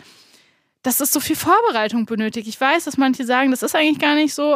dass 0.83 0.99
es 0.99 1.11
so 1.11 1.19
viel 1.19 1.35
Vorbereitung 1.35 2.05
benötigt. 2.05 2.47
Ich 2.47 2.61
weiß, 2.61 2.85
dass 2.85 2.97
manche 2.97 3.25
sagen, 3.25 3.49
das 3.49 3.63
ist 3.63 3.75
eigentlich 3.75 3.99
gar 3.99 4.13
nicht 4.13 4.35
so. 4.35 4.55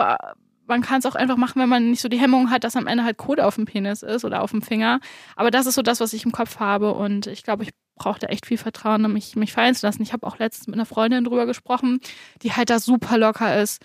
Man 0.67 0.81
kann 0.81 0.99
es 0.99 1.07
auch 1.07 1.15
einfach 1.15 1.37
machen, 1.37 1.59
wenn 1.59 1.67
man 1.67 1.89
nicht 1.89 2.01
so 2.01 2.07
die 2.07 2.19
Hemmung 2.19 2.51
hat, 2.51 2.63
dass 2.63 2.75
am 2.75 2.85
Ende 2.85 3.03
halt 3.03 3.17
Kot 3.17 3.39
auf 3.39 3.55
dem 3.55 3.65
Penis 3.65 4.03
ist 4.03 4.23
oder 4.23 4.43
auf 4.43 4.51
dem 4.51 4.61
Finger. 4.61 4.99
Aber 5.35 5.49
das 5.49 5.65
ist 5.65 5.73
so 5.73 5.81
das, 5.81 5.99
was 5.99 6.13
ich 6.13 6.25
im 6.25 6.31
Kopf 6.31 6.59
habe. 6.59 6.93
Und 6.93 7.25
ich 7.25 7.41
glaube, 7.41 7.63
ich 7.63 7.71
brauche 7.95 8.19
da 8.19 8.27
echt 8.27 8.45
viel 8.45 8.57
Vertrauen, 8.59 9.03
um 9.03 9.13
mich, 9.13 9.35
mich 9.35 9.51
fallen 9.51 9.73
zu 9.73 9.85
lassen. 9.85 10.03
Ich 10.03 10.13
habe 10.13 10.27
auch 10.27 10.37
letztens 10.37 10.67
mit 10.67 10.75
einer 10.75 10.85
Freundin 10.85 11.23
drüber 11.23 11.47
gesprochen, 11.47 11.99
die 12.43 12.53
halt 12.53 12.69
da 12.69 12.79
super 12.79 13.17
locker 13.17 13.59
ist, 13.59 13.81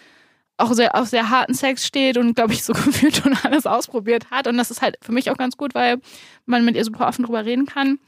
auch 0.58 0.72
sehr 0.72 0.94
auf 0.94 1.08
sehr 1.08 1.30
harten 1.30 1.54
Sex 1.54 1.86
steht 1.86 2.16
und 2.16 2.34
glaube 2.34 2.52
ich 2.52 2.64
so 2.64 2.72
gefühlt 2.72 3.16
schon 3.16 3.36
alles 3.42 3.66
ausprobiert 3.66 4.30
hat. 4.30 4.46
Und 4.46 4.56
das 4.56 4.70
ist 4.70 4.82
halt 4.82 4.96
für 5.02 5.12
mich 5.12 5.30
auch 5.30 5.36
ganz 5.36 5.56
gut, 5.56 5.74
weil 5.74 5.98
man 6.46 6.64
mit 6.64 6.76
ihr 6.76 6.84
super 6.84 7.06
offen 7.08 7.24
drüber 7.24 7.44
reden 7.44 7.66
kann. 7.66 7.98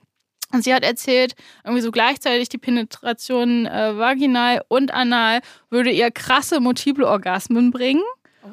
Und 0.53 0.65
sie 0.65 0.73
hat 0.73 0.83
erzählt, 0.83 1.35
irgendwie 1.63 1.83
so 1.83 1.91
gleichzeitig 1.91 2.49
die 2.49 2.57
Penetration 2.57 3.67
äh, 3.67 3.99
vaginal 3.99 4.63
und 4.69 4.95
anal 4.95 5.41
würde 5.69 5.91
ihr 5.91 6.11
krasse 6.11 6.59
multiple 6.59 7.07
Orgasmen 7.07 7.71
bringen. 7.71 8.03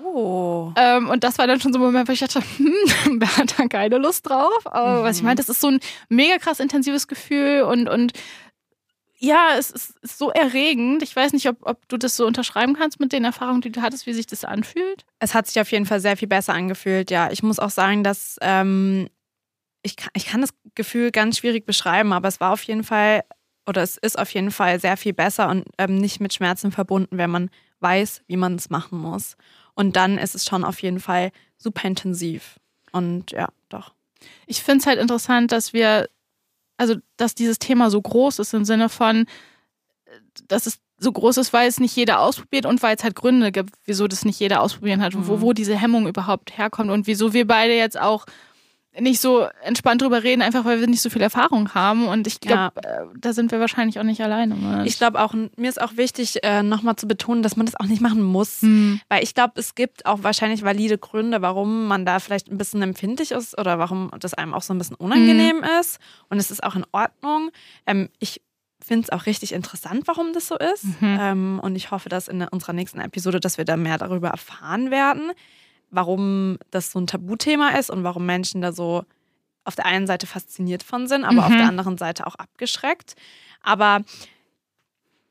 Oh. 0.04 0.74
Ähm, 0.76 1.10
und 1.10 1.24
das 1.24 1.38
war 1.38 1.48
dann 1.48 1.62
schon 1.62 1.72
so 1.72 1.80
ein 1.80 1.86
Moment, 1.86 2.10
wo 2.10 2.12
ich 2.12 2.20
dachte, 2.20 2.42
hm, 2.58 3.22
wer 3.22 3.38
hat 3.38 3.58
da 3.58 3.68
keine 3.68 3.98
Lust 3.98 4.28
drauf? 4.28 4.66
Aber 4.66 5.04
was 5.04 5.18
ich 5.18 5.24
meine, 5.24 5.36
das 5.36 5.48
ist 5.48 5.62
so 5.62 5.70
ein 5.70 5.80
mega 6.10 6.38
krass 6.38 6.60
intensives 6.60 7.08
Gefühl 7.08 7.62
und, 7.62 7.88
und 7.88 8.12
ja, 9.26 9.56
es 9.58 9.72
ist, 9.72 9.96
so 10.04 10.30
erregend. 10.30 11.02
Ich 11.02 11.16
weiß 11.16 11.34
nicht, 11.34 11.50
ob, 11.50 11.58
ob 11.62 11.88
du 11.88 11.98
das 11.98 12.16
so 12.16 12.28
unterschreiben 12.28 12.76
kannst 12.76 13.00
mit 13.00 13.12
den 13.12 13.26
Erfahrungen, 13.26 13.62
die 13.62 13.72
du 13.72 13.82
hattest, 13.82 14.06
wie 14.06 14.14
sich 14.14 14.28
das 14.28 14.46
anfühlt. 14.46 15.06
Es 15.20 15.34
hat 15.34 15.48
sich 15.48 15.60
auf 15.60 15.72
jeden 15.72 15.86
Fall 15.86 16.00
sehr 16.00 16.16
viel 16.16 16.28
besser 16.28 16.54
angefühlt, 16.54 17.10
ja. 17.10 17.32
Ich 17.32 17.42
muss 17.42 17.60
auch 17.60 17.72
sagen, 17.72 18.04
dass 18.04 18.38
ähm, 18.42 19.10
ich, 19.82 19.96
kann, 19.96 20.12
ich 20.16 20.28
kann 20.28 20.42
das 20.42 20.52
Gefühl 20.76 21.12
ganz 21.12 21.40
schwierig 21.40 21.66
beschreiben, 21.66 22.14
aber 22.14 22.28
es 22.28 22.40
war 22.40 22.54
auf 22.54 22.64
jeden 22.64 22.84
Fall 22.84 23.24
oder 23.68 23.82
es 23.82 23.98
ist 23.98 24.20
auf 24.20 24.30
jeden 24.32 24.52
Fall 24.52 24.80
sehr 24.80 24.96
viel 24.96 25.14
besser 25.14 25.50
und 25.50 25.66
ähm, 25.80 25.96
nicht 25.96 26.20
mit 26.20 26.34
Schmerzen 26.34 26.72
verbunden, 26.72 27.18
wenn 27.18 27.32
man 27.32 27.50
weiß, 27.80 28.22
wie 28.28 28.38
man 28.38 28.56
es 28.56 28.70
machen 28.70 29.00
muss. 29.00 29.38
Und 29.74 29.96
dann 29.96 30.20
ist 30.20 30.36
es 30.36 30.46
schon 30.46 30.64
auf 30.64 30.82
jeden 30.84 31.00
Fall 31.00 31.32
super 31.58 31.88
intensiv. 31.88 32.60
Und 32.92 33.32
ja, 33.32 33.50
doch. 33.70 33.94
Ich 34.46 34.62
finde 34.62 34.82
es 34.82 34.86
halt 34.86 35.00
interessant, 35.00 35.52
dass 35.52 35.74
wir, 35.74 36.08
also 36.78 36.96
dass 37.18 37.36
dieses 37.36 37.60
Thema 37.60 37.90
so 37.90 38.02
groß 38.02 38.40
ist 38.40 38.54
im 38.54 38.66
Sinne 38.66 38.90
von, 38.90 39.26
dass 40.48 40.66
es 40.66 40.80
so 40.98 41.12
groß 41.12 41.38
ist, 41.38 41.52
weil 41.54 41.68
es 41.68 41.80
nicht 41.80 41.96
jeder 41.96 42.22
ausprobiert 42.22 42.66
und 42.66 42.82
weil 42.82 42.96
es 42.96 43.04
halt 43.04 43.16
Gründe 43.16 43.52
gibt, 43.52 43.74
wieso 43.84 44.08
das 44.08 44.24
nicht 44.24 44.40
jeder 44.40 44.62
ausprobieren 44.62 45.02
hat 45.02 45.14
und 45.16 45.28
wo, 45.28 45.38
Mhm. 45.38 45.42
wo 45.42 45.54
diese 45.54 45.76
Hemmung 45.76 46.08
überhaupt 46.08 46.58
herkommt 46.58 46.90
und 46.90 47.06
wieso 47.08 47.34
wir 47.34 47.46
beide 47.46 47.74
jetzt 47.76 48.00
auch 48.00 48.26
nicht 49.00 49.20
so 49.20 49.48
entspannt 49.62 50.02
drüber 50.02 50.24
reden, 50.24 50.42
einfach 50.42 50.66
weil 50.66 50.80
wir 50.80 50.88
nicht 50.88 51.02
so 51.02 51.10
viel 51.10 51.22
Erfahrung 51.22 51.74
haben. 51.74 52.08
Und 52.08 52.28
ich 52.28 52.40
glaube, 52.40 52.84
äh, 52.84 53.06
da 53.18 53.34
sind 53.34 53.52
wir 53.52 53.60
wahrscheinlich 53.60 54.00
auch 54.00 54.04
nicht 54.04 54.22
alleine. 54.22 54.56
Mit. 54.56 54.88
Ich 54.88 54.98
glaube 54.98 55.22
auch, 55.22 55.34
mir 55.34 55.70
ist 55.70 55.82
auch 55.82 55.98
wichtig, 55.98 56.44
äh, 56.44 56.64
nochmal 56.64 56.96
zu 56.96 57.08
betonen, 57.08 57.44
dass 57.44 57.56
man 57.58 57.66
das 57.66 57.76
auch 57.76 57.86
nicht 57.86 58.02
machen 58.02 58.24
muss. 58.24 58.62
Hm. 58.62 59.00
Weil 59.10 59.24
ich 59.24 59.34
glaube, 59.34 59.54
es 59.56 59.76
gibt 59.76 60.06
auch 60.06 60.24
wahrscheinlich 60.24 60.64
valide 60.64 60.98
Gründe, 60.98 61.42
warum 61.42 61.88
man 61.88 62.06
da 62.06 62.20
vielleicht 62.20 62.50
ein 62.50 62.58
bisschen 62.58 62.82
empfindlich 62.82 63.32
ist 63.32 63.58
oder 63.58 63.80
warum 63.80 64.12
das 64.20 64.34
einem 64.34 64.54
auch 64.54 64.62
so 64.62 64.74
ein 64.74 64.78
bisschen 64.78 64.96
unangenehm 64.96 65.64
ist. 65.80 66.00
Und 66.30 66.38
es 66.38 66.52
ist 66.52 66.64
auch 66.64 66.76
in 66.76 66.86
Ordnung. 66.92 67.52
Ähm, 67.86 68.10
ich 68.20 68.42
finde 68.86 69.04
es 69.04 69.10
auch 69.10 69.26
richtig 69.26 69.54
interessant, 69.54 70.04
warum 70.06 70.34
das 70.34 70.48
so 70.48 70.58
ist. 70.58 70.86
Mhm. 71.02 71.18
Ähm, 71.20 71.60
und 71.62 71.76
ich 71.76 71.92
hoffe, 71.92 72.10
dass 72.10 72.28
in 72.28 72.44
unserer 72.44 72.74
nächsten 72.74 73.00
Episode, 73.00 73.40
dass 73.40 73.58
wir 73.58 73.66
da 73.66 73.78
mehr 73.78 73.98
darüber 73.98 74.30
erfahren 74.30 74.92
werden, 74.92 75.32
warum 75.92 76.58
das 76.72 76.92
so 76.92 77.00
ein 77.00 77.08
Tabuthema 77.08 77.70
ist 77.78 77.90
und 77.90 78.04
warum 78.04 78.26
Menschen 78.26 78.62
da 78.62 78.72
so 78.72 79.04
auf 79.64 79.76
der 79.76 79.86
einen 79.86 80.06
Seite 80.08 80.28
fasziniert 80.28 80.84
von 80.84 81.08
sind, 81.08 81.24
aber 81.24 81.46
auf 81.46 81.52
Mhm. 81.52 81.58
der 81.58 81.68
anderen 81.68 81.98
Seite 81.98 82.28
auch 82.28 82.36
abgeschreckt. 82.36 83.16
Aber 83.64 84.02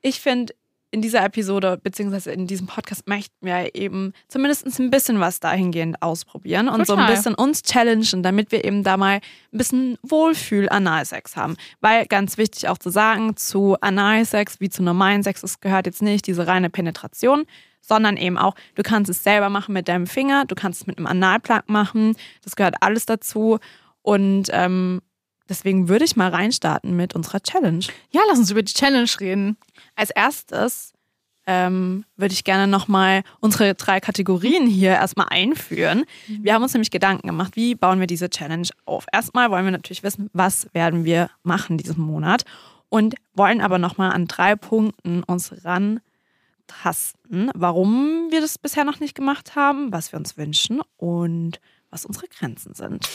ich 0.01 0.19
finde, 0.19 0.53
in 0.91 1.01
dieser 1.01 1.23
Episode, 1.25 1.77
beziehungsweise 1.81 2.31
in 2.31 2.47
diesem 2.47 2.67
Podcast, 2.67 3.07
möchten 3.07 3.45
wir 3.45 3.75
eben 3.75 4.13
zumindest 4.29 4.79
ein 4.79 4.89
bisschen 4.91 5.19
was 5.19 5.41
dahingehend 5.41 6.01
ausprobieren 6.01 6.69
und 6.69 6.85
so 6.87 6.93
ein 6.93 6.99
Total. 6.99 7.15
bisschen 7.15 7.35
uns 7.35 7.63
challengen, 7.63 8.23
damit 8.23 8.51
wir 8.51 8.63
eben 8.63 8.83
da 8.83 8.95
mal 8.95 9.15
ein 9.15 9.57
bisschen 9.57 9.97
Wohlfühl-Analsex 10.03 11.35
haben. 11.35 11.57
Weil 11.81 12.05
ganz 12.05 12.37
wichtig 12.37 12.69
auch 12.69 12.77
zu 12.77 12.89
sagen, 12.89 13.35
zu 13.35 13.75
Analsex 13.81 14.59
wie 14.61 14.69
zu 14.69 14.83
normalen 14.83 15.23
Sex, 15.23 15.43
es 15.43 15.59
gehört 15.59 15.85
jetzt 15.85 16.01
nicht 16.01 16.27
diese 16.27 16.47
reine 16.47 16.69
Penetration, 16.69 17.45
sondern 17.87 18.17
eben 18.17 18.37
auch, 18.37 18.55
du 18.75 18.83
kannst 18.83 19.09
es 19.09 19.23
selber 19.23 19.49
machen 19.49 19.73
mit 19.73 19.87
deinem 19.87 20.07
Finger, 20.07 20.45
du 20.45 20.55
kannst 20.55 20.81
es 20.81 20.87
mit 20.87 20.97
einem 20.97 21.07
Analplug 21.07 21.69
machen, 21.69 22.15
das 22.43 22.55
gehört 22.55 22.75
alles 22.81 23.05
dazu. 23.05 23.59
Und 24.01 24.49
ähm, 24.51 25.01
deswegen 25.49 25.89
würde 25.89 26.05
ich 26.05 26.15
mal 26.15 26.29
reinstarten 26.29 26.95
mit 26.95 27.15
unserer 27.15 27.41
Challenge. 27.41 27.85
Ja, 28.11 28.21
lass 28.27 28.39
uns 28.39 28.51
über 28.51 28.63
die 28.63 28.73
Challenge 28.73 29.09
reden. 29.19 29.57
Als 29.95 30.11
erstes 30.11 30.93
ähm, 31.47 32.05
würde 32.15 32.33
ich 32.33 32.43
gerne 32.43 32.67
nochmal 32.67 33.23
unsere 33.39 33.75
drei 33.75 33.99
Kategorien 33.99 34.67
hier 34.67 34.91
erstmal 34.91 35.27
einführen. 35.29 36.05
Wir 36.27 36.53
haben 36.53 36.63
uns 36.63 36.73
nämlich 36.73 36.91
Gedanken 36.91 37.27
gemacht, 37.27 37.55
wie 37.55 37.75
bauen 37.75 37.99
wir 37.99 38.07
diese 38.07 38.29
Challenge 38.29 38.67
auf. 38.85 39.05
Erstmal 39.11 39.51
wollen 39.51 39.65
wir 39.65 39.71
natürlich 39.71 40.03
wissen, 40.03 40.29
was 40.33 40.67
werden 40.73 41.05
wir 41.05 41.29
machen 41.43 41.77
diesen 41.77 42.01
Monat 42.01 42.45
und 42.89 43.15
wollen 43.33 43.61
aber 43.61 43.77
nochmal 43.77 44.11
an 44.11 44.27
drei 44.27 44.55
Punkten 44.55 45.23
uns 45.23 45.53
rantasten, 46.65 47.51
warum 47.53 48.27
wir 48.31 48.41
das 48.41 48.57
bisher 48.57 48.83
noch 48.83 48.99
nicht 48.99 49.15
gemacht 49.15 49.55
haben, 49.55 49.91
was 49.91 50.11
wir 50.11 50.19
uns 50.19 50.37
wünschen 50.37 50.81
und 50.97 51.59
was 51.89 52.05
unsere 52.05 52.27
Grenzen 52.27 52.73
sind. 52.73 53.07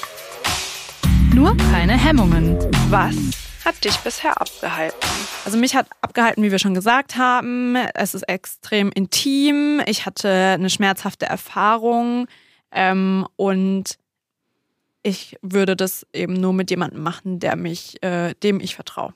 Nur 1.35 1.57
keine 1.57 1.93
Hemmungen. 1.93 2.59
Was 2.91 3.17
hat 3.65 3.85
dich 3.85 3.97
bisher 3.99 4.41
abgehalten? 4.41 5.09
Also 5.45 5.59
mich 5.59 5.75
hat 5.75 5.87
abgehalten, 6.01 6.43
wie 6.43 6.51
wir 6.51 6.59
schon 6.59 6.75
gesagt 6.75 7.17
haben. 7.17 7.77
Es 7.95 8.15
ist 8.15 8.23
extrem 8.23 8.91
intim. 8.93 9.81
Ich 9.87 10.07
hatte 10.07 10.31
eine 10.31 10.71
schmerzhafte 10.71 11.27
Erfahrung 11.27 12.27
ähm, 12.73 13.27
und 13.37 13.99
ich 15.03 15.37
würde 15.41 15.77
das 15.77 16.07
eben 16.13 16.35
nur 16.35 16.53
mit 16.53 16.71
jemandem 16.71 17.03
machen, 17.03 17.39
der 17.39 17.57
mich, 17.57 18.03
äh, 18.03 18.35
dem 18.43 18.61
ich 18.61 18.75
vertraue. 18.75 19.15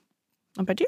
Und 0.57 0.67
bei 0.67 0.75
dir? 0.75 0.87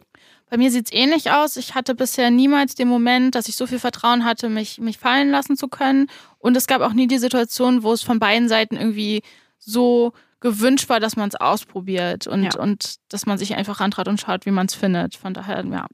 Bei 0.49 0.57
mir 0.57 0.71
sieht 0.71 0.87
es 0.87 0.93
ähnlich 0.93 1.31
aus. 1.33 1.57
Ich 1.57 1.75
hatte 1.75 1.95
bisher 1.95 2.31
niemals 2.31 2.75
den 2.77 2.87
Moment, 2.89 3.35
dass 3.35 3.49
ich 3.49 3.57
so 3.57 3.67
viel 3.67 3.81
Vertrauen 3.81 4.25
hatte, 4.25 4.49
mich, 4.49 4.79
mich 4.79 4.99
fallen 4.99 5.31
lassen 5.31 5.57
zu 5.57 5.67
können. 5.69 6.09
Und 6.39 6.57
es 6.57 6.67
gab 6.69 6.83
auch 6.83 6.93
nie 6.93 7.09
die 7.09 7.19
Situation, 7.19 7.83
wo 7.83 7.93
es 7.93 8.03
von 8.03 8.19
beiden 8.21 8.49
Seiten 8.49 8.77
irgendwie 8.77 9.23
so 9.59 10.13
gewünscht 10.41 10.89
war, 10.89 11.01
dass 11.01 11.17
man 11.17 11.29
es 11.29 11.35
ausprobiert 11.35 12.27
und, 12.29 12.45
Ja. 12.45 12.61
und 12.61 12.97
dass 13.09 13.27
man 13.27 13.39
sich 13.39 13.57
einfach 13.57 13.81
rantrat 13.81 14.07
und 14.07 14.21
schaut, 14.21 14.47
wie 14.47 14.51
man 14.53 14.67
es 14.67 14.75
findet. 14.75 15.17
Von 15.17 15.35
daher, 15.35 15.65
ja, 15.65 15.87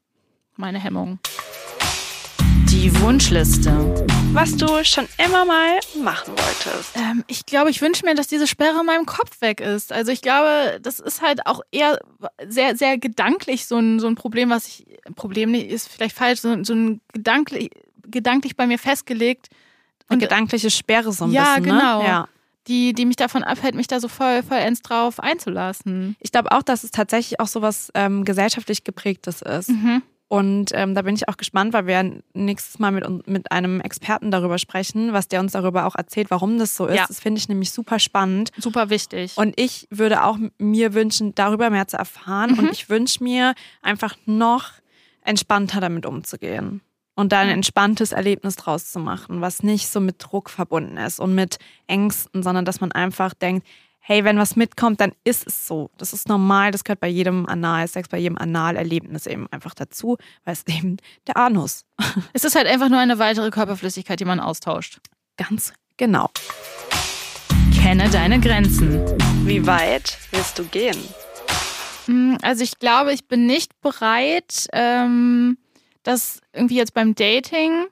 meine 0.57 0.79
Hemmung. 0.79 1.19
Die 2.73 2.91
Wunschliste. 3.01 3.71
Was 4.33 4.57
du 4.57 4.67
schon 4.85 5.07
immer 5.25 5.45
mal 5.45 5.79
machen 6.03 6.33
wolltest. 6.37 6.97
Ähm, 6.97 7.23
ich 7.27 7.45
glaube, 7.47 7.71
ich 7.71 7.81
wünsche 7.83 8.05
mir, 8.05 8.15
dass 8.15 8.27
diese 8.27 8.47
Sperre 8.47 8.81
in 8.81 8.87
meinem 8.87 9.05
Kopf 9.07 9.41
weg 9.41 9.61
ist. 9.61 9.93
Also 9.93 10.11
ich 10.11 10.23
glaube, 10.23 10.81
das 10.81 10.99
ist 10.99 11.21
halt 11.23 11.47
auch 11.47 11.61
eher 11.71 11.99
sehr, 12.49 12.77
sehr 12.77 12.97
gedanklich 12.99 13.67
so 13.67 13.77
ein, 13.79 14.01
so 14.01 14.07
ein 14.07 14.15
Problem, 14.15 14.49
was 14.51 14.67
ich, 14.67 14.87
Problem 15.15 15.51
nicht, 15.51 15.69
ist 15.71 15.89
vielleicht 15.89 16.17
falsch, 16.17 16.41
so, 16.41 16.65
so 16.65 16.73
ein 16.75 17.01
gedanklich, 17.13 17.71
gedanklich 18.07 18.57
bei 18.57 18.67
mir 18.67 18.79
festgelegt, 18.79 19.49
Eine 20.09 20.17
Und- 20.17 20.21
gedankliche 20.21 20.71
Sperre 20.71 21.13
so 21.13 21.25
ein 21.25 21.33
Ja, 21.33 21.57
bisschen. 21.57 21.65
genau. 21.65 22.03
Ne? 22.03 22.09
Ja. 22.09 22.29
die, 22.69 22.93
die 22.95 23.05
mich 23.07 23.17
davon 23.17 23.43
abhält, 23.45 23.75
mich 23.75 23.87
da 23.89 24.01
so 24.01 24.09
voll, 24.09 24.43
vollends 24.43 24.81
drauf 24.83 25.21
einzulassen. 25.21 26.17
Ich 26.21 26.33
glaube 26.33 26.53
auch, 26.53 26.63
dass 26.63 26.85
es 26.85 26.91
tatsächlich 26.91 27.39
auch 27.41 27.49
so 27.49 27.61
was 27.61 27.91
ähm, 27.95 28.25
gesellschaftlich 28.25 28.83
geprägtes 28.85 29.43
ist. 29.43 29.69
Mhm. 29.69 30.03
Und 30.33 30.71
ähm, 30.73 30.95
da 30.95 31.03
bin 31.03 31.15
ich 31.15 31.29
auch 31.29 31.37
gespannt, 31.37 31.75
weil 31.75 31.87
wir 31.87 32.23
nächstes 32.33 32.79
Mal 32.79 32.91
mit, 32.91 33.29
mit 33.29 33.53
einem 33.53 33.83
Experten 33.83 34.31
darüber 34.31 34.57
sprechen, 34.57 35.13
was 35.13 35.29
der 35.29 35.41
uns 35.41 35.53
darüber 35.53 35.85
auch 35.85 35.95
erzählt, 35.95 36.31
warum 36.31 36.59
das 36.59 36.75
so 36.75 36.87
ist. 36.87 36.97
Ja. 36.97 37.05
Das 37.07 37.21
finde 37.21 37.39
ich 37.39 37.51
nämlich 37.51 37.71
super 37.71 37.99
spannend. 37.99 38.49
Super 38.57 38.89
wichtig. 38.89 39.37
Und 39.37 39.53
ich 39.61 39.87
würde 39.91 40.25
auch 40.25 40.39
mir 40.57 40.95
wünschen, 40.95 41.35
darüber 41.35 41.69
mehr 41.69 41.87
zu 41.87 41.99
erfahren. 41.99 42.53
Mhm. 42.53 42.59
Und 42.61 42.73
ich 42.73 42.89
wünsche 42.89 43.23
mir 43.23 43.53
einfach 43.83 44.17
noch 44.25 44.71
entspannter 45.23 45.83
damit 45.83 46.07
umzugehen. 46.07 46.81
Und 47.15 47.33
da 47.33 47.41
ein 47.41 47.51
entspanntes 47.51 48.13
Erlebnis 48.13 48.57
draus 48.57 48.91
zu 48.91 49.01
machen, 49.01 49.43
was 49.43 49.63
nicht 49.63 49.89
so 49.91 50.01
mit 50.01 50.17
Druck 50.19 50.49
verbunden 50.49 50.97
ist 50.97 51.21
und 51.21 51.35
mit 51.35 51.59
Ängsten, 51.89 52.43
sondern 52.43 52.65
dass 52.65 52.81
man 52.81 52.91
einfach 52.91 53.35
denkt, 53.35 53.67
hey, 54.05 54.25
wenn 54.25 54.37
was 54.37 54.57
mitkommt, 54.57 55.01
dann 55.01 55.13
ist 55.23 55.47
es 55.47 55.67
so. 55.69 55.91
Das 55.97 56.13
ist 56.13 56.29
normal, 56.29 56.73
das 56.73 56.83
gehört 56.83 56.99
bei 57.01 57.07
jedem 57.09 57.47
Analsex, 57.47 58.09
bei 58.09 58.19
jedem 58.19 58.37
Analerlebnis 58.37 59.27
eben 59.27 59.47
einfach 59.53 59.75
dazu, 59.75 60.19
weil 60.45 60.55
es 60.55 60.65
eben 60.67 60.97
der 61.29 61.37
Anus. 61.37 61.85
es 62.33 62.43
ist 62.45 62.57
halt 62.57 62.67
einfach 62.67 62.89
nur 62.89 62.99
eine 62.99 63.19
weitere 63.21 63.51
Körperflüssigkeit, 63.51 64.19
die 64.19 64.25
man 64.25 64.41
austauscht. 64.41 64.99
Ganz 65.37 65.73
genau. 65.97 66.31
Kenne 67.81 68.11
deine 68.11 68.41
Grenzen. 68.41 69.01
Wie 69.47 69.67
weit 69.67 70.19
willst 70.33 70.59
du 70.59 70.65
gehen? 70.65 70.99
Mm, 72.09 72.37
Also 72.43 72.65
ich 72.65 72.79
glaube, 72.81 73.13
ich 73.13 73.27
bin 73.29 73.47
nicht 73.47 73.81
bereit, 73.81 74.67
ähm, 74.73 75.59
das 76.03 76.41
irgendwie 76.53 76.77
jetzt 76.77 76.95
beim 76.95 77.15
Dating 77.15 77.87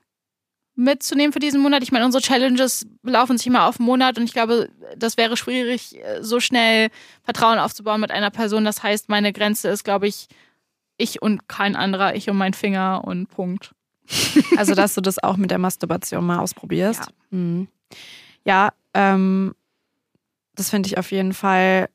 mitzunehmen 0.81 1.31
für 1.31 1.39
diesen 1.39 1.61
Monat. 1.61 1.83
Ich 1.83 1.91
meine, 1.91 2.05
unsere 2.05 2.21
Challenges 2.21 2.87
laufen 3.03 3.37
sich 3.37 3.47
immer 3.47 3.67
auf 3.67 3.79
einen 3.79 3.85
Monat 3.85 4.17
und 4.17 4.25
ich 4.25 4.33
glaube, 4.33 4.69
das 4.97 5.17
wäre 5.17 5.37
schwierig, 5.37 5.97
äh, 6.03 6.21
so 6.21 6.39
schnell 6.39 6.89
Vertrauen 7.23 7.59
aufzubauen 7.59 8.01
mit 8.01 8.11
einer 8.11 8.31
Person. 8.31 8.65
Das 8.65 8.83
heißt, 8.83 9.09
meine 9.09 9.31
Grenze 9.31 9.69
ist, 9.69 9.83
glaube 9.83 10.07
ich, 10.07 10.27
ich 10.97 11.21
und 11.21 11.47
kein 11.47 11.75
anderer, 11.75 12.15
ich 12.15 12.29
und 12.29 12.37
mein 12.37 12.53
Finger 12.53 13.03
und 13.05 13.27
Punkt. 13.27 13.73
Also, 14.57 14.75
dass 14.75 14.93
du 14.93 15.01
das 15.01 15.23
auch 15.23 15.37
mit 15.37 15.51
der 15.51 15.57
Masturbation 15.57 16.25
mal 16.25 16.39
ausprobierst. 16.39 16.99
Ja. 16.99 17.37
Mhm. 17.37 17.67
Ja, 18.45 18.73
ähm, 18.93 19.55
das 20.55 20.69
finde 20.69 20.87
ich 20.87 20.97
auf 20.97 21.11
jeden 21.11 21.33
Fall 21.33 21.89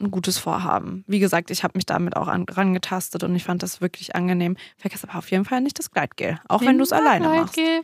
ein 0.00 0.10
gutes 0.10 0.38
Vorhaben. 0.38 1.04
Wie 1.06 1.18
gesagt, 1.18 1.50
ich 1.50 1.64
habe 1.64 1.72
mich 1.76 1.86
damit 1.86 2.16
auch 2.16 2.28
an, 2.28 2.44
rangetastet 2.50 3.22
und 3.24 3.34
ich 3.34 3.44
fand 3.44 3.62
das 3.62 3.80
wirklich 3.80 4.14
angenehm. 4.14 4.56
Vergiss 4.76 5.04
aber 5.04 5.16
auf 5.18 5.30
jeden 5.30 5.44
Fall 5.44 5.60
nicht 5.60 5.78
das 5.78 5.90
Gleitgel, 5.90 6.38
auch 6.48 6.60
wenn 6.62 6.76
du 6.78 6.84
es 6.84 6.92
alleine 6.92 7.28
machst. 7.28 7.54
Gleitgel. 7.54 7.82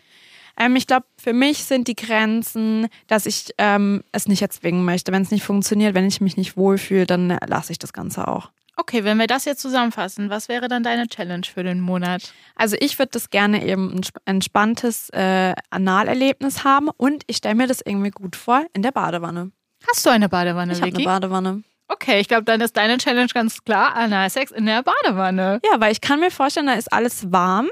Ähm, 0.59 0.77
ich 0.77 0.87
glaube, 0.87 1.07
für 1.17 1.33
mich 1.33 1.65
sind 1.65 1.89
die 1.89 1.97
Grenzen, 1.97 2.89
dass 3.07 3.25
ich 3.25 3.55
ähm, 3.57 4.03
es 4.13 4.29
nicht 4.29 4.43
erzwingen 4.43 4.85
möchte. 4.85 5.11
Wenn 5.11 5.23
es 5.23 5.31
nicht 5.31 5.45
funktioniert, 5.45 5.95
wenn 5.95 6.07
ich 6.07 6.21
mich 6.21 6.37
nicht 6.37 6.57
wohlfühle, 6.59 7.07
dann 7.07 7.39
lasse 7.47 7.73
ich 7.73 7.79
das 7.79 7.95
Ganze 7.95 8.29
auch. 8.29 8.51
Okay, 8.77 9.05
wenn 9.05 9.19
wir 9.19 9.27
das 9.27 9.45
jetzt 9.45 9.61
zusammenfassen, 9.61 10.29
was 10.31 10.49
wäre 10.49 10.67
dann 10.69 10.83
deine 10.83 11.07
Challenge 11.07 11.45
für 11.47 11.63
den 11.63 11.81
Monat? 11.81 12.33
Also 12.57 12.77
ich 12.81 12.99
würde 12.99 13.11
das 13.13 13.29
gerne 13.31 13.65
eben 13.67 13.91
ein 13.95 14.03
sp- 14.05 14.21
entspanntes 14.25 15.09
äh, 15.11 15.55
Analerlebnis 15.71 16.65
haben 16.65 16.89
und 16.89 17.23
ich 17.27 17.37
stelle 17.39 17.55
mir 17.55 17.67
das 17.67 17.81
irgendwie 17.85 18.11
gut 18.11 18.35
vor 18.37 18.65
in 18.73 18.83
der 18.83 18.93
Badewanne. 18.93 19.53
Hast 19.89 20.07
du 20.07 20.11
eine 20.11 20.29
Badewanne, 20.29 20.73
Ich 20.73 20.81
habe 20.83 20.95
eine? 20.95 21.05
Badewanne. 21.05 21.63
Okay, 21.93 22.21
ich 22.21 22.29
glaube, 22.29 22.45
dann 22.45 22.61
ist 22.61 22.77
deine 22.77 22.99
Challenge 22.99 23.31
ganz 23.33 23.63
klar, 23.65 23.95
Analsex 23.95 24.51
in 24.51 24.67
der 24.67 24.83
Badewanne. 24.83 25.61
Ja, 25.65 25.81
weil 25.81 25.93
ich 25.93 26.01
kann 26.01 26.21
mir 26.21 26.31
vorstellen, 26.31 26.67
da 26.67 26.75
ist 26.75 26.93
alles 26.93 27.31
warm 27.33 27.69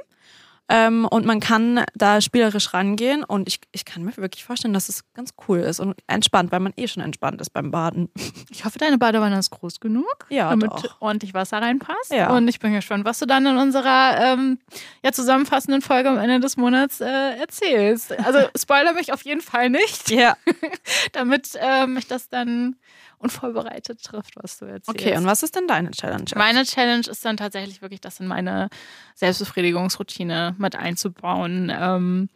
ähm, 0.68 1.04
und 1.10 1.26
man 1.26 1.40
kann 1.40 1.84
da 1.94 2.20
spielerisch 2.20 2.72
rangehen 2.72 3.24
und 3.24 3.48
ich, 3.48 3.58
ich 3.72 3.84
kann 3.84 4.04
mir 4.04 4.16
wirklich 4.16 4.44
vorstellen, 4.44 4.72
dass 4.72 4.88
es 4.88 5.02
ganz 5.14 5.30
cool 5.48 5.58
ist 5.58 5.80
und 5.80 5.96
entspannt, 6.06 6.52
weil 6.52 6.60
man 6.60 6.72
eh 6.76 6.86
schon 6.86 7.02
entspannt 7.02 7.40
ist 7.40 7.50
beim 7.50 7.72
Baden. 7.72 8.08
Ich 8.50 8.64
hoffe, 8.64 8.78
deine 8.78 8.96
Badewanne 8.96 9.36
ist 9.36 9.50
groß 9.50 9.80
genug, 9.80 10.06
Ja, 10.28 10.48
damit 10.50 10.70
doch. 10.70 11.00
ordentlich 11.00 11.34
Wasser 11.34 11.60
reinpasst. 11.60 12.12
Ja. 12.12 12.30
Und 12.30 12.46
ich 12.46 12.60
bin 12.60 12.72
gespannt, 12.72 13.04
was 13.04 13.18
du 13.18 13.26
dann 13.26 13.46
in 13.46 13.56
unserer 13.56 14.16
ähm, 14.20 14.58
ja, 15.04 15.10
zusammenfassenden 15.10 15.82
Folge 15.82 16.08
am 16.08 16.18
Ende 16.18 16.38
des 16.38 16.56
Monats 16.56 17.00
äh, 17.00 17.36
erzählst. 17.40 18.12
Also 18.24 18.38
spoiler 18.56 18.92
mich 18.92 19.12
auf 19.12 19.22
jeden 19.22 19.40
Fall 19.40 19.70
nicht, 19.70 20.08
Ja. 20.10 20.36
damit 21.12 21.50
äh, 21.60 21.88
mich 21.88 22.06
das 22.06 22.28
dann 22.28 22.76
unvorbereitet 23.20 24.02
trifft, 24.02 24.34
was 24.36 24.58
du 24.58 24.64
erzählst. 24.64 24.88
Okay, 24.88 25.16
und 25.16 25.26
was 25.26 25.42
ist 25.42 25.54
denn 25.54 25.66
deine 25.68 25.90
Challenge? 25.90 26.24
Meine 26.36 26.64
Challenge 26.64 27.06
ist 27.06 27.24
dann 27.24 27.36
tatsächlich 27.36 27.82
wirklich, 27.82 28.00
das 28.00 28.18
in 28.18 28.26
meine 28.26 28.68
Selbstbefriedigungsroutine 29.14 30.54
mit 30.58 30.74
einzubauen. 30.74 31.70
Ähm, 31.74 32.28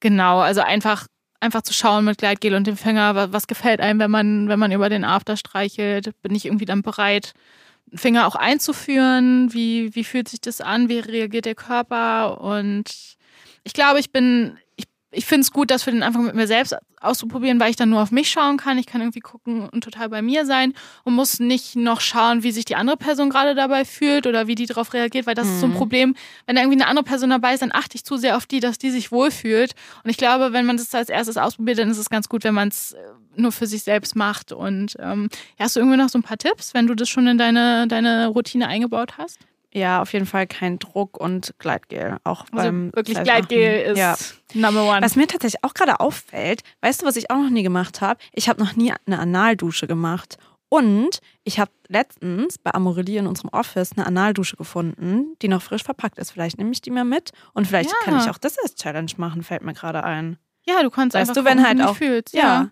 genau, 0.00 0.40
also 0.40 0.62
einfach, 0.62 1.06
einfach 1.40 1.62
zu 1.62 1.72
schauen 1.74 2.04
mit 2.06 2.18
Gleitgel 2.18 2.54
und 2.54 2.66
dem 2.66 2.76
Finger, 2.76 3.14
wa- 3.14 3.28
was 3.30 3.46
gefällt 3.46 3.80
einem, 3.80 4.00
wenn 4.00 4.10
man, 4.10 4.48
wenn 4.48 4.58
man 4.58 4.72
über 4.72 4.88
den 4.88 5.04
After 5.04 5.36
streichelt. 5.36 6.10
Bin 6.22 6.34
ich 6.34 6.46
irgendwie 6.46 6.64
dann 6.64 6.82
bereit, 6.82 7.34
Finger 7.94 8.26
auch 8.26 8.34
einzuführen? 8.34 9.52
Wie, 9.52 9.94
wie 9.94 10.04
fühlt 10.04 10.28
sich 10.28 10.40
das 10.40 10.60
an? 10.60 10.88
Wie 10.88 10.98
reagiert 10.98 11.44
der 11.44 11.54
Körper? 11.54 12.40
Und 12.40 13.16
ich 13.64 13.74
glaube, 13.74 14.00
ich 14.00 14.10
bin, 14.10 14.56
ich, 15.16 15.26
finde 15.26 15.42
es 15.42 15.52
gut, 15.52 15.70
das 15.70 15.82
für 15.82 15.90
den 15.90 16.02
Anfang 16.02 16.24
mit 16.24 16.34
mir 16.34 16.46
selbst 16.46 16.76
auszuprobieren, 17.00 17.60
weil 17.60 17.70
ich 17.70 17.76
dann 17.76 17.90
nur 17.90 18.02
auf 18.02 18.10
mich 18.10 18.30
schauen 18.30 18.56
kann. 18.56 18.78
Ich 18.78 18.86
kann 18.86 19.00
irgendwie 19.00 19.20
gucken 19.20 19.68
und 19.68 19.82
total 19.82 20.08
bei 20.08 20.22
mir 20.22 20.46
sein 20.46 20.72
und 21.04 21.14
muss 21.14 21.40
nicht 21.40 21.76
noch 21.76 22.00
schauen, 22.00 22.42
wie 22.42 22.52
sich 22.52 22.64
die 22.64 22.76
andere 22.76 22.96
Person 22.96 23.30
gerade 23.30 23.54
dabei 23.54 23.84
fühlt 23.84 24.26
oder 24.26 24.46
wie 24.46 24.54
die 24.54 24.66
darauf 24.66 24.92
reagiert, 24.92 25.26
weil 25.26 25.34
das 25.34 25.46
ist 25.46 25.60
so 25.60 25.66
ein 25.66 25.74
Problem. 25.74 26.14
Wenn 26.46 26.56
da 26.56 26.62
irgendwie 26.62 26.80
eine 26.80 26.88
andere 26.88 27.04
Person 27.04 27.30
dabei 27.30 27.54
ist, 27.54 27.62
dann 27.62 27.72
achte 27.72 27.96
ich 27.96 28.04
zu 28.04 28.16
sehr 28.16 28.36
auf 28.36 28.46
die, 28.46 28.60
dass 28.60 28.78
die 28.78 28.90
sich 28.90 29.12
wohlfühlt. 29.12 29.74
Und 30.04 30.10
ich 30.10 30.16
glaube, 30.16 30.52
wenn 30.52 30.66
man 30.66 30.76
das 30.76 30.94
als 30.94 31.08
erstes 31.08 31.36
ausprobiert, 31.36 31.78
dann 31.78 31.90
ist 31.90 31.98
es 31.98 32.10
ganz 32.10 32.28
gut, 32.28 32.44
wenn 32.44 32.54
man 32.54 32.68
es 32.68 32.92
äh, 32.92 32.98
nur 33.36 33.52
für 33.52 33.66
sich 33.66 33.82
selbst 33.82 34.16
macht. 34.16 34.52
Und 34.52 34.96
ähm, 34.98 35.28
hast 35.58 35.76
du 35.76 35.80
irgendwie 35.80 35.98
noch 35.98 36.08
so 36.08 36.18
ein 36.18 36.22
paar 36.22 36.38
Tipps, 36.38 36.74
wenn 36.74 36.86
du 36.86 36.94
das 36.94 37.08
schon 37.08 37.26
in 37.26 37.38
deine, 37.38 37.86
deine 37.88 38.28
Routine 38.28 38.68
eingebaut 38.68 39.18
hast? 39.18 39.38
Ja, 39.76 40.00
auf 40.00 40.12
jeden 40.14 40.24
Fall 40.24 40.46
kein 40.46 40.78
Druck 40.78 41.18
und 41.20 41.54
Gleitgel. 41.58 42.16
Auch 42.24 42.42
Also 42.50 42.54
beim 42.54 42.92
wirklich. 42.94 43.22
Gleitgel 43.22 43.92
ist 43.92 43.98
Ja. 43.98 44.16
Number 44.54 44.84
One. 44.88 45.02
Was 45.02 45.16
mir 45.16 45.26
tatsächlich 45.26 45.62
auch 45.64 45.74
gerade 45.74 46.00
auffällt, 46.00 46.62
weißt 46.80 47.02
du, 47.02 47.06
was 47.06 47.16
ich 47.16 47.30
auch 47.30 47.36
noch 47.36 47.50
nie 47.50 47.62
gemacht 47.62 48.00
habe? 48.00 48.18
Ich 48.32 48.48
habe 48.48 48.58
noch 48.62 48.74
nie 48.74 48.92
eine 49.06 49.18
Analdusche 49.18 49.86
gemacht. 49.86 50.38
Und 50.68 51.20
ich 51.44 51.60
habe 51.60 51.70
letztens 51.88 52.58
bei 52.58 52.72
Amorelie 52.74 53.18
in 53.18 53.26
unserem 53.26 53.50
Office 53.50 53.92
eine 53.96 54.06
Analdusche 54.06 54.56
gefunden, 54.56 55.36
die 55.42 55.48
noch 55.48 55.62
frisch 55.62 55.84
verpackt 55.84 56.18
ist. 56.18 56.30
Vielleicht 56.32 56.56
nehme 56.58 56.72
ich 56.72 56.80
die 56.80 56.90
mal 56.90 57.04
mit 57.04 57.30
und 57.52 57.66
vielleicht 57.68 57.90
Ja. 57.90 57.96
kann 58.02 58.18
ich 58.18 58.28
auch 58.30 58.38
das 58.38 58.58
als 58.58 58.74
Challenge 58.74 59.12
machen, 59.18 59.42
fällt 59.44 59.62
mir 59.62 59.74
gerade 59.74 60.02
ein. 60.04 60.38
ja, 60.66 60.82
du 60.82 60.90
kannst 60.90 61.14
Weißt 61.14 61.30
einfach 61.30 61.42
du, 61.42 61.48
wenn 61.48 61.64
halt 61.64 61.80
auch- 61.82 61.96
fühlst. 61.96 62.34
Ja. 62.34 62.42
Ja. 62.42 62.70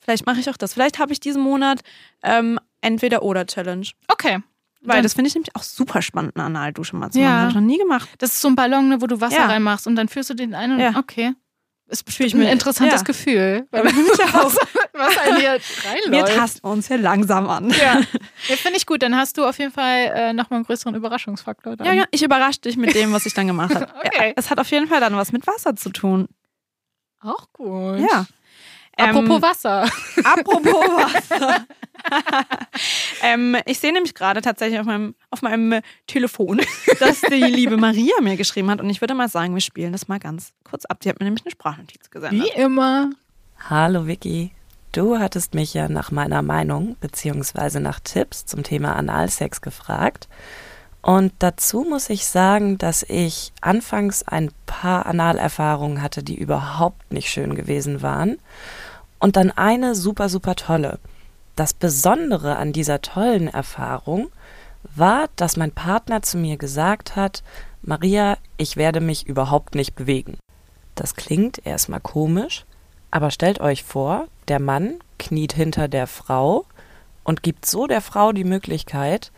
Vielleicht 0.00 0.24
mache 0.26 0.38
ich 0.40 0.48
auch 0.48 0.56
das. 0.56 0.72
Vielleicht 0.74 0.98
habe 0.98 1.12
ich 1.12 1.20
diesen 1.20 1.42
Monat 1.42 1.80
ähm, 2.22 2.58
entweder 2.80 3.22
oder 3.22 3.44
Challenge. 3.46 3.86
Okay. 4.08 4.38
Weil 4.84 5.02
das 5.02 5.14
finde 5.14 5.28
ich 5.28 5.34
nämlich 5.34 5.54
auch 5.56 5.62
super 5.62 6.02
spannend, 6.02 6.36
eine 6.36 6.44
Analdusche 6.44 6.94
mal 6.96 7.10
zu 7.10 7.18
Ja. 7.18 7.24
machen. 7.28 7.38
Habe 7.40 7.48
ich 7.50 7.54
noch 7.54 7.60
nie 7.62 7.78
gemacht. 7.78 8.08
Das 8.18 8.30
ist 8.34 8.40
so 8.40 8.48
ein 8.48 8.54
Ballon, 8.56 8.88
ne, 8.88 9.00
wo 9.00 9.06
du 9.06 9.20
Wasser 9.20 9.36
Ja. 9.38 9.46
reinmachst 9.46 9.86
und 9.86 9.96
dann 9.96 10.08
führst 10.08 10.30
du 10.30 10.34
den 10.34 10.54
ein 10.54 10.72
und 10.72 10.78
Ja. 10.80 10.94
okay. 10.96 11.32
Ist 11.86 12.00
Fühl 12.10 12.24
bestimmt 12.24 12.42
ich 12.44 12.48
ein 12.48 12.52
interessantes 12.54 13.00
ja. 13.00 13.04
Gefühl. 13.04 13.66
Weil 13.70 13.84
Ja, 13.84 13.90
ich 13.90 14.34
auch. 14.34 14.44
was, 14.44 14.56
was 14.94 15.38
hier 15.38 15.58
Wir 15.58 16.20
reinläuft. 16.22 16.34
tasten 16.36 16.66
uns 16.66 16.88
hier 16.88 16.96
langsam 16.98 17.48
an. 17.48 17.68
Ja. 17.70 18.00
ja 18.48 18.56
Finde 18.56 18.78
ich 18.78 18.86
gut. 18.86 19.02
Dann 19.02 19.14
hast 19.16 19.36
du 19.36 19.44
auf 19.44 19.58
jeden 19.58 19.70
Fall 19.72 20.10
äh, 20.14 20.32
nochmal 20.32 20.58
einen 20.58 20.64
größeren 20.66 20.94
Überraschungsfaktor. 20.94 21.76
Dann. 21.76 21.86
Ja, 21.86 21.92
ja, 21.92 22.04
ich 22.10 22.22
überrasche 22.22 22.60
dich 22.60 22.78
mit 22.78 22.94
dem, 22.94 23.12
was 23.12 23.26
ich 23.26 23.34
dann 23.34 23.46
gemacht 23.46 23.74
habe. 23.74 23.86
Okay. 24.04 24.28
ja, 24.28 24.32
es 24.36 24.48
hat 24.50 24.58
auf 24.60 24.70
jeden 24.70 24.86
Fall 24.88 25.00
dann 25.00 25.14
was 25.14 25.30
mit 25.32 25.46
Wasser 25.46 25.76
zu 25.76 25.90
tun. 25.90 26.26
Auch 27.20 27.52
gut. 27.52 27.98
Ja. 28.00 28.26
Apropos 28.96 29.36
Ähm, 29.36 29.42
Wasser. 29.42 29.82
Apropos 30.24 30.74
Wasser. 30.74 31.64
ähm, 33.22 33.56
ich 33.66 33.78
sehe 33.78 33.92
nämlich 33.92 34.14
gerade 34.14 34.40
tatsächlich 34.42 34.78
auf 34.78 34.86
meinem, 34.86 35.14
auf 35.30 35.42
meinem 35.42 35.80
Telefon, 36.06 36.60
dass 37.00 37.20
die 37.22 37.34
liebe 37.34 37.76
Maria 37.76 38.14
mir 38.22 38.36
geschrieben 38.36 38.70
hat. 38.70 38.80
Und 38.80 38.90
ich 38.90 39.00
würde 39.00 39.14
mal 39.14 39.28
sagen, 39.28 39.54
wir 39.54 39.60
spielen 39.60 39.92
das 39.92 40.08
mal 40.08 40.18
ganz 40.18 40.52
kurz 40.64 40.84
ab. 40.84 41.00
Die 41.00 41.08
hat 41.08 41.18
mir 41.18 41.24
nämlich 41.24 41.44
eine 41.44 41.52
Sprachnotiz 41.52 42.10
gesendet. 42.10 42.44
Wie 42.54 42.60
immer. 42.60 43.10
Hallo 43.68 44.06
Vicky. 44.06 44.52
Du 44.92 45.18
hattest 45.18 45.54
mich 45.54 45.74
ja 45.74 45.88
nach 45.88 46.12
meiner 46.12 46.42
Meinung 46.42 46.96
bzw. 47.00 47.80
nach 47.80 47.98
Tipps 47.98 48.46
zum 48.46 48.62
Thema 48.62 48.94
Analsex 48.94 49.60
gefragt. 49.60 50.28
Und 51.02 51.32
dazu 51.40 51.84
muss 51.86 52.08
ich 52.08 52.24
sagen, 52.26 52.78
dass 52.78 53.02
ich 53.02 53.52
anfangs 53.60 54.22
ein 54.22 54.50
paar 54.64 55.04
Analerfahrungen 55.04 56.00
hatte, 56.00 56.22
die 56.22 56.38
überhaupt 56.38 57.12
nicht 57.12 57.28
schön 57.28 57.54
gewesen 57.54 58.00
waren. 58.00 58.38
Und 59.24 59.36
dann 59.36 59.50
eine 59.52 59.94
super, 59.94 60.28
super 60.28 60.54
tolle. 60.54 60.98
Das 61.56 61.72
Besondere 61.72 62.56
an 62.56 62.74
dieser 62.74 63.00
tollen 63.00 63.48
Erfahrung 63.48 64.28
war, 64.94 65.30
dass 65.36 65.56
mein 65.56 65.72
Partner 65.72 66.20
zu 66.20 66.36
mir 66.36 66.58
gesagt 66.58 67.16
hat, 67.16 67.42
Maria, 67.80 68.36
ich 68.58 68.76
werde 68.76 69.00
mich 69.00 69.26
überhaupt 69.26 69.76
nicht 69.76 69.94
bewegen. 69.94 70.36
Das 70.94 71.16
klingt 71.16 71.66
erstmal 71.66 72.00
komisch, 72.00 72.66
aber 73.10 73.30
stellt 73.30 73.62
euch 73.62 73.82
vor, 73.82 74.26
der 74.48 74.60
Mann 74.60 74.98
kniet 75.18 75.54
hinter 75.54 75.88
der 75.88 76.06
Frau 76.06 76.66
und 77.22 77.42
gibt 77.42 77.64
so 77.64 77.86
der 77.86 78.02
Frau 78.02 78.32
die 78.32 78.44
Möglichkeit, 78.44 79.32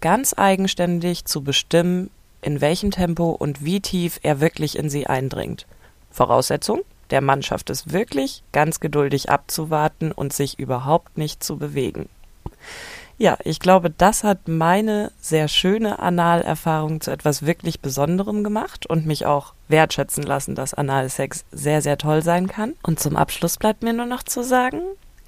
ganz 0.00 0.34
eigenständig 0.38 1.24
zu 1.24 1.42
bestimmen, 1.42 2.10
in 2.42 2.60
welchem 2.60 2.92
Tempo 2.92 3.30
und 3.30 3.64
wie 3.64 3.80
tief 3.80 4.20
er 4.22 4.40
wirklich 4.40 4.78
in 4.78 4.88
sie 4.88 5.08
eindringt. 5.08 5.66
Voraussetzung, 6.12 6.82
der 7.12 7.20
Mann 7.20 7.42
schafft 7.42 7.70
es 7.70 7.92
wirklich, 7.92 8.42
ganz 8.50 8.80
geduldig 8.80 9.30
abzuwarten 9.30 10.10
und 10.10 10.32
sich 10.32 10.58
überhaupt 10.58 11.16
nicht 11.16 11.44
zu 11.44 11.58
bewegen. 11.58 12.08
Ja, 13.18 13.38
ich 13.44 13.60
glaube, 13.60 13.90
das 13.90 14.24
hat 14.24 14.48
meine 14.48 15.12
sehr 15.20 15.46
schöne 15.46 16.00
Analerfahrung 16.00 17.00
zu 17.00 17.10
etwas 17.12 17.46
wirklich 17.46 17.80
Besonderem 17.80 18.42
gemacht 18.42 18.86
und 18.86 19.06
mich 19.06 19.26
auch 19.26 19.54
wertschätzen 19.68 20.24
lassen, 20.24 20.56
dass 20.56 20.74
Analsex 20.74 21.44
sehr, 21.52 21.82
sehr 21.82 21.98
toll 21.98 22.22
sein 22.22 22.48
kann. 22.48 22.74
Und 22.82 22.98
zum 22.98 23.16
Abschluss 23.16 23.58
bleibt 23.58 23.82
mir 23.84 23.92
nur 23.92 24.06
noch 24.06 24.24
zu 24.24 24.42
sagen, 24.42 24.80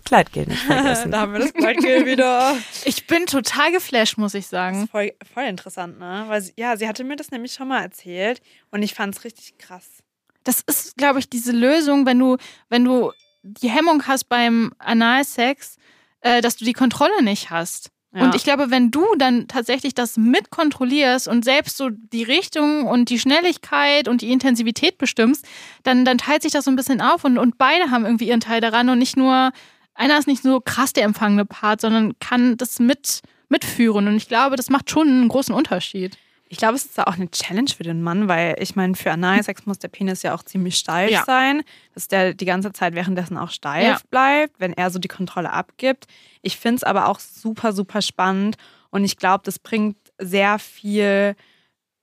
Kleidgel 0.05 0.47
nicht 0.47 0.63
vergessen. 0.63 1.11
da 1.13 1.21
haben 1.21 1.33
wir 1.33 1.41
das 1.41 1.53
Gleitgel 1.53 2.07
wieder. 2.07 2.57
Ich 2.85 3.07
bin 3.07 3.27
total 3.27 3.73
geflasht, 3.73 4.19
muss 4.19 4.35
ich 4.35 4.45
Das 4.45 4.51
sagen. 4.51 4.83
ist 4.85 4.91
voll, 4.91 5.13
voll 5.33 5.45
interessant, 5.45 5.99
ne? 5.99 6.25
Weil 6.29 6.43
sie, 6.43 6.53
ja, 6.57 6.77
sie 6.77 6.89
hatte 6.89 7.05
mir 7.05 7.17
das 7.17 7.31
nämlich 7.31 7.53
schon 7.53 7.69
mal 7.69 7.83
erzählt 7.83 8.43
und 8.71 8.83
ich 8.83 8.95
fand 8.95 9.15
es 9.17 9.25
richtig 9.25 9.57
krass. 9.59 10.04
Das 10.45 10.61
ist, 10.61 10.97
glaube 10.97 11.19
ich, 11.19 11.29
diese 11.29 11.53
Lösung, 11.53 12.07
wenn 12.07 12.19
du, 12.19 12.37
wenn 12.69 12.85
du 12.85 13.13
die 13.43 13.71
Hemmung 13.71 14.07
hast 14.07 14.29
beim 14.29 14.73
Analsex, 14.79 15.77
äh, 16.21 16.41
dass 16.41 16.57
du 16.57 16.65
die 16.65 16.73
Kontrolle 16.73 17.23
nicht 17.23 17.51
hast. 17.51 17.91
Ja. 18.15 18.23
Und 18.23 18.35
ich 18.35 18.45
glaube, 18.45 18.71
wenn 18.71 18.91
du 18.91 19.05
dann 19.19 19.49
tatsächlich 19.49 19.93
das 19.93 20.17
mit 20.17 20.51
kontrollierst 20.51 21.27
und 21.27 21.45
selbst 21.45 21.77
so 21.77 21.91
die 21.91 22.23
Richtung 22.23 22.87
und 22.87 23.11
die 23.11 23.19
Schnelligkeit 23.19 24.07
und 24.07 24.23
die 24.23 24.31
Intensivität 24.31 24.99
bestimmst, 24.99 25.45
dann, 25.83 26.05
dann 26.05 26.19
teilt 26.19 26.43
sich 26.43 26.53
das 26.53 26.65
so 26.65 26.71
ein 26.71 26.77
bisschen 26.77 27.01
auf 27.01 27.25
und, 27.25 27.39
und 27.39 27.59
beide 27.59 27.91
haben 27.91 28.05
irgendwie 28.05 28.29
ihren 28.29 28.41
Teil 28.41 28.61
daran 28.61 28.89
und 28.89 28.99
nicht 28.99 29.17
nur, 29.17 29.51
einer 29.95 30.19
ist 30.19 30.29
nicht 30.29 30.43
so 30.43 30.61
krass 30.61 30.93
der 30.93 31.05
empfangene 31.05 31.45
Part, 31.45 31.81
sondern 31.81 32.17
kann 32.21 32.57
das 32.57 32.79
mit, 32.79 33.21
mitführen. 33.49 34.07
Und 34.07 34.17
ich 34.17 34.29
glaube, 34.29 34.55
das 34.55 34.71
macht 34.71 34.91
schon 34.91 35.09
einen 35.09 35.29
großen 35.29 35.55
Unterschied. 35.55 36.17
Ich 36.49 36.59
glaube, 36.59 36.75
es 36.77 36.85
ist 36.85 36.99
auch 37.01 37.15
eine 37.15 37.31
Challenge 37.31 37.71
für 37.75 37.83
den 37.83 38.03
Mann, 38.03 38.29
weil 38.29 38.57
ich 38.61 38.77
meine, 38.77 38.95
für 38.95 39.11
Analsex 39.11 39.67
muss 39.67 39.79
der 39.79 39.89
Penis 39.89 40.23
ja 40.23 40.35
auch 40.35 40.43
ziemlich 40.43 40.77
steif 40.77 41.11
Ja. 41.11 41.25
sein, 41.25 41.63
dass 41.95 42.07
der 42.07 42.35
die 42.35 42.45
ganze 42.45 42.73
Zeit 42.73 42.95
währenddessen 42.95 43.39
auch 43.39 43.51
steif 43.51 43.83
Ja. 43.85 43.99
bleibt, 44.11 44.61
wenn 44.61 44.73
er 44.75 44.91
so 44.91 44.99
die 44.99 45.09
Kontrolle 45.09 45.53
abgibt. 45.53 46.07
Ich 46.43 46.57
finde 46.59 46.77
es 46.77 46.85
aber 46.85 47.09
auch 47.09 47.19
super, 47.19 47.73
super 47.73 48.03
spannend 48.03 48.57
und 48.91 49.05
ich 49.05 49.17
glaube, 49.17 49.43
das 49.45 49.59
bringt 49.59 49.97
sehr 50.21 50.59
viel 50.59 51.35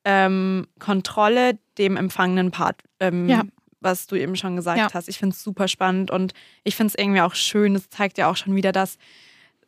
ähm, 0.03 0.67
Kontrolle 0.79 1.59
dem 1.77 1.95
empfangenen 1.95 2.49
Part, 2.51 2.81
ähm, 2.99 3.29
Ja. 3.29 3.43
was 3.79 4.07
du 4.07 4.15
eben 4.15 4.35
schon 4.35 4.55
gesagt 4.55 4.95
hast. 4.95 5.07
Ich 5.07 5.19
finde 5.19 5.35
es 5.35 5.43
super 5.43 5.67
spannend 5.67 6.09
und 6.09 6.33
ich 6.63 6.75
finde 6.75 6.87
es 6.89 6.95
irgendwie 7.01 7.21
auch 7.21 7.35
schön. 7.35 7.75
Es 7.75 7.89
zeigt 7.89 8.17
ja 8.17 8.29
auch 8.29 8.35
schon 8.35 8.55
wieder, 8.55 8.71
dass 8.71 8.97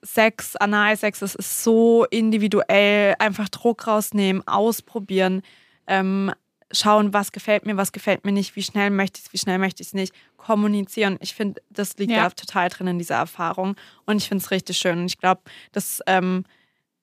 Sex, 0.04 0.56
Analsex, 0.58 1.20
das 1.20 1.36
ist 1.36 1.64
so 1.64 2.06
individuell. 2.12 3.16
Einfach 3.20 3.50
Druck 3.50 3.88
rausnehmen, 3.88 4.46
ausprobieren, 4.48 5.42
ähm, 5.88 6.32
schauen, 6.72 7.14
was 7.14 7.32
gefällt 7.32 7.66
mir, 7.66 7.78
was 7.78 7.92
gefällt 7.92 8.26
mir 8.26 8.32
nicht, 8.32 8.56
wie 8.56 8.64
schnell 8.64 8.90
möchte 8.90 9.20
ich 9.20 9.28
es, 9.28 9.34
wie 9.34 9.38
schnell 9.38 9.60
möchte 9.60 9.82
ich 9.82 9.88
es 9.90 9.94
nicht. 9.94 10.14
Kommunizieren. 10.38 11.18
Ich 11.22 11.34
finde, 11.36 11.62
das 11.70 11.98
liegt 11.98 12.12
Ja. 12.12 12.24
da 12.24 12.30
total 12.32 12.70
drin 12.70 12.88
in 12.88 12.98
dieser 12.98 13.16
Erfahrung. 13.16 13.76
Und 14.06 14.18
ich 14.18 14.28
finde 14.28 14.44
es 14.44 14.52
richtig 14.52 14.78
schön. 14.78 15.00
Und 15.00 15.06
ich 15.06 15.18
glaube, 15.20 15.42
das, 15.72 16.02
ähm, 16.08 16.46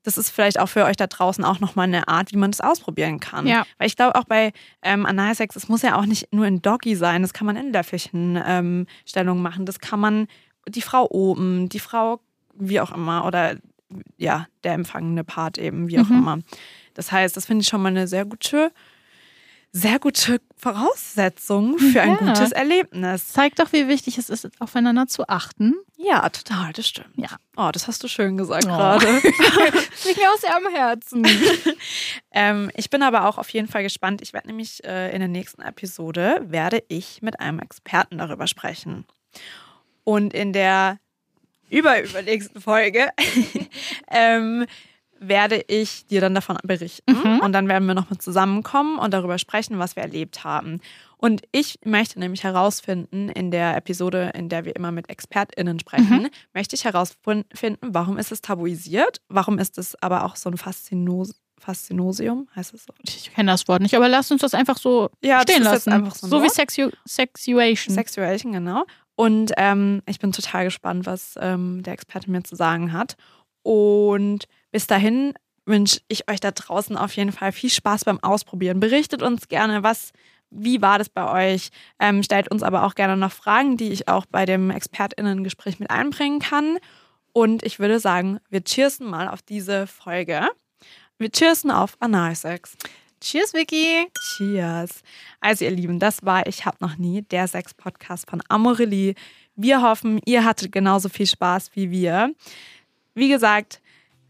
das 0.02 0.18
ist 0.18 0.30
vielleicht 0.30 0.58
auch 0.58 0.68
für 0.68 0.84
euch 0.84 0.96
da 0.96 1.06
draußen 1.06 1.44
auch 1.44 1.60
nochmal 1.60 1.86
eine 1.86 2.08
Art, 2.08 2.32
wie 2.32 2.36
man 2.36 2.50
das 2.50 2.60
ausprobieren 2.60 3.20
kann. 3.20 3.46
Ja. 3.46 3.64
Weil 3.78 3.86
ich 3.86 3.96
glaube 3.96 4.16
auch 4.16 4.24
bei 4.24 4.52
ähm, 4.82 5.06
Analsex, 5.06 5.56
es 5.56 5.68
muss 5.68 5.82
ja 5.82 5.96
auch 5.98 6.06
nicht 6.06 6.32
nur 6.32 6.46
in 6.46 6.60
Doggy 6.62 6.96
sein, 6.96 7.22
das 7.22 7.32
kann 7.32 7.46
man 7.46 7.56
in 7.56 7.72
Löffelchen 7.72 8.42
ähm, 8.44 8.86
Stellung 9.06 9.40
machen. 9.42 9.66
Das 9.66 9.78
kann 9.78 10.00
man 10.00 10.26
die 10.68 10.82
Frau 10.82 11.06
oben, 11.10 11.68
die 11.68 11.80
Frau 11.80 12.20
wie 12.60 12.80
auch 12.80 12.92
immer 12.92 13.24
oder 13.26 13.56
ja, 14.16 14.46
der 14.64 14.74
empfangene 14.74 15.24
Part 15.24 15.58
eben, 15.58 15.88
wie 15.88 15.98
auch 15.98 16.08
Mhm. 16.08 16.16
immer. 16.18 16.38
Das 16.94 17.10
heißt, 17.10 17.36
das 17.36 17.46
finde 17.46 17.62
ich 17.62 17.68
schon 17.68 17.82
mal 17.82 17.88
eine 17.88 18.06
sehr 18.06 18.24
gute, 18.24 18.70
sehr 19.72 19.98
gute 19.98 20.40
Voraussetzung 20.56 21.78
für 21.78 22.00
ein 22.02 22.10
Ja. 22.10 22.16
gutes 22.16 22.52
Erlebnis. 22.52 23.28
Zeigt 23.28 23.58
doch, 23.58 23.72
wie 23.72 23.88
wichtig 23.88 24.18
es 24.18 24.28
ist, 24.30 24.48
aufeinander 24.60 25.06
zu 25.06 25.28
achten. 25.28 25.74
Ja, 25.96 26.28
total, 26.28 26.72
das 26.72 26.86
stimmt. 26.88 27.10
Ja. 27.16 27.28
Oh, 27.56 27.70
das 27.72 27.86
hast 27.88 28.02
du 28.04 28.08
schön 28.08 28.36
gesagt 28.36 28.64
Oh. 28.64 28.68
gerade. 28.68 29.06
Liegt 30.04 30.16
mir 30.18 30.30
auch 30.32 30.38
sehr 30.38 30.56
am 30.56 30.68
Herzen. 30.72 31.26
Ähm, 32.32 32.70
ich 32.76 32.90
bin 32.90 33.02
aber 33.02 33.26
auch 33.28 33.38
auf 33.38 33.48
jeden 33.50 33.66
Fall 33.66 33.82
gespannt. 33.82 34.22
Ich 34.22 34.32
werde 34.32 34.46
nämlich 34.46 34.84
äh, 34.84 35.10
in 35.12 35.18
der 35.18 35.26
nächsten 35.28 35.62
Episode 35.62 36.40
werde 36.46 36.80
ich 36.86 37.22
mit 37.22 37.40
einem 37.40 37.58
Experten 37.58 38.18
darüber 38.18 38.46
sprechen. 38.46 39.04
Und 40.04 40.32
in 40.32 40.52
der 40.52 40.98
überübernächsten 41.70 42.60
Folge 42.60 43.08
ähm, 44.10 44.66
werde 45.20 45.62
ich 45.68 46.06
dir 46.06 46.20
dann 46.20 46.34
davon 46.34 46.56
berichten. 46.62 47.12
Mhm. 47.12 47.40
Und 47.40 47.52
dann 47.52 47.68
werden 47.68 47.86
wir 47.86 47.94
nochmal 47.94 48.18
zusammenkommen 48.18 48.98
und 48.98 49.12
darüber 49.12 49.38
sprechen, 49.38 49.78
was 49.78 49.94
wir 49.94 50.02
erlebt 50.02 50.44
haben. 50.44 50.80
Und 51.18 51.42
ich 51.52 51.78
möchte 51.84 52.18
nämlich 52.18 52.42
herausfinden, 52.44 53.28
in 53.28 53.50
der 53.50 53.76
Episode, 53.76 54.30
in 54.34 54.48
der 54.48 54.64
wir 54.64 54.74
immer 54.74 54.90
mit 54.90 55.10
ExpertInnen 55.10 55.78
sprechen, 55.78 56.28
möchte 56.54 56.74
ich 56.74 56.84
herausfinden, 56.86 57.76
warum 57.82 58.16
ist 58.16 58.32
es 58.32 58.40
tabuisiert, 58.40 59.20
warum 59.28 59.58
ist 59.58 59.76
es 59.76 59.94
aber 60.02 60.24
auch 60.24 60.36
so 60.36 60.48
ein 60.50 60.56
Faszinos 60.56 61.34
Faszinosium, 61.58 62.48
heißt 62.56 62.72
es 62.72 62.84
so? 62.84 62.94
Ich 63.02 63.34
kenne 63.34 63.52
das 63.52 63.68
Wort 63.68 63.82
nicht, 63.82 63.94
aber 63.94 64.08
lasst 64.08 64.32
uns 64.32 64.40
das 64.40 64.54
einfach 64.54 64.78
so 64.78 65.10
Ja, 65.22 65.42
stehen 65.42 65.62
lassen. 65.62 66.10
so 66.14 66.26
so 66.26 66.38
wie 66.38 66.44
Wort. 66.44 66.54
Sexu 66.54 66.88
Sexuation. 67.06 67.94
Sexuation, 67.94 68.52
genau. 68.52 68.86
Und 69.20 69.52
ähm, 69.58 70.00
ich 70.06 70.18
bin 70.18 70.32
total 70.32 70.64
gespannt, 70.64 71.04
was 71.04 71.34
ähm, 71.38 71.82
der 71.82 71.92
Experte 71.92 72.30
mir 72.30 72.42
zu 72.42 72.56
sagen 72.56 72.94
hat. 72.94 73.18
Und 73.60 74.46
bis 74.72 74.86
dahin 74.86 75.34
wünsche 75.66 76.00
ich 76.08 76.30
euch 76.30 76.40
da 76.40 76.52
draußen 76.52 76.96
auf 76.96 77.14
jeden 77.16 77.30
Fall 77.30 77.52
viel 77.52 77.68
Spaß 77.68 78.06
beim 78.06 78.18
Ausprobieren. 78.24 78.80
Berichtet 78.80 79.20
uns 79.20 79.48
gerne, 79.48 79.82
was, 79.82 80.12
wie 80.48 80.80
war 80.80 80.96
das 80.96 81.10
bei 81.10 81.52
euch? 81.52 81.68
Ähm, 81.98 82.22
stellt 82.22 82.50
uns 82.50 82.62
aber 82.62 82.84
auch 82.84 82.94
gerne 82.94 83.14
noch 83.18 83.32
Fragen, 83.32 83.76
die 83.76 83.92
ich 83.92 84.08
auch 84.08 84.24
bei 84.24 84.46
dem 84.46 84.70
ExpertInnen-Gespräch 84.70 85.80
mit 85.80 85.90
einbringen 85.90 86.38
kann. 86.38 86.78
Und 87.34 87.62
ich 87.62 87.78
würde 87.78 88.00
sagen, 88.00 88.38
wir 88.48 88.64
cheersen 88.64 89.06
mal 89.06 89.28
auf 89.28 89.42
diese 89.42 89.86
Folge. 89.86 90.48
Wir 91.18 91.30
cheersen 91.30 91.70
auf 91.70 91.98
Analsex. 92.00 92.74
Cheers, 93.20 93.52
Vicky. 93.52 94.06
Cheers. 94.36 95.02
Also 95.40 95.64
ihr 95.64 95.70
Lieben, 95.70 95.98
das 95.98 96.24
war 96.24 96.46
Ich 96.46 96.64
hab 96.64 96.80
noch 96.80 96.96
nie, 96.96 97.22
der 97.22 97.46
Sex-Podcast 97.46 98.28
von 98.30 98.42
Amorelie. 98.48 99.14
Wir 99.56 99.82
hoffen, 99.82 100.20
ihr 100.24 100.44
hattet 100.44 100.72
genauso 100.72 101.08
viel 101.08 101.26
Spaß 101.26 101.70
wie 101.74 101.90
wir. 101.90 102.34
Wie 103.14 103.28
gesagt, 103.28 103.80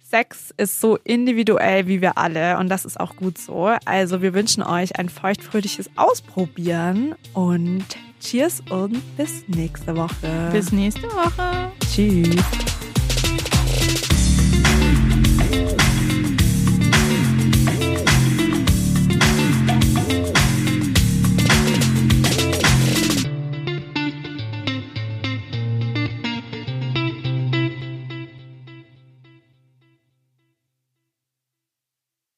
Sex 0.02 0.52
ist 0.56 0.80
so 0.80 0.98
individuell 1.04 1.86
wie 1.86 2.00
wir 2.00 2.18
alle 2.18 2.58
und 2.58 2.68
das 2.68 2.84
ist 2.84 2.98
auch 2.98 3.14
gut 3.14 3.38
so. 3.38 3.70
Also 3.84 4.22
wir 4.22 4.34
wünschen 4.34 4.62
euch 4.62 4.98
ein 4.98 5.08
feuchtfröhliches 5.08 5.88
Ausprobieren 5.94 7.14
und 7.32 7.84
Cheers 8.20 8.60
und 8.70 9.00
bis 9.16 9.46
nächste 9.46 9.96
Woche. 9.96 10.50
Bis 10.52 10.72
nächste 10.72 11.04
Woche. 11.04 11.70
Tschüss. 11.94 12.69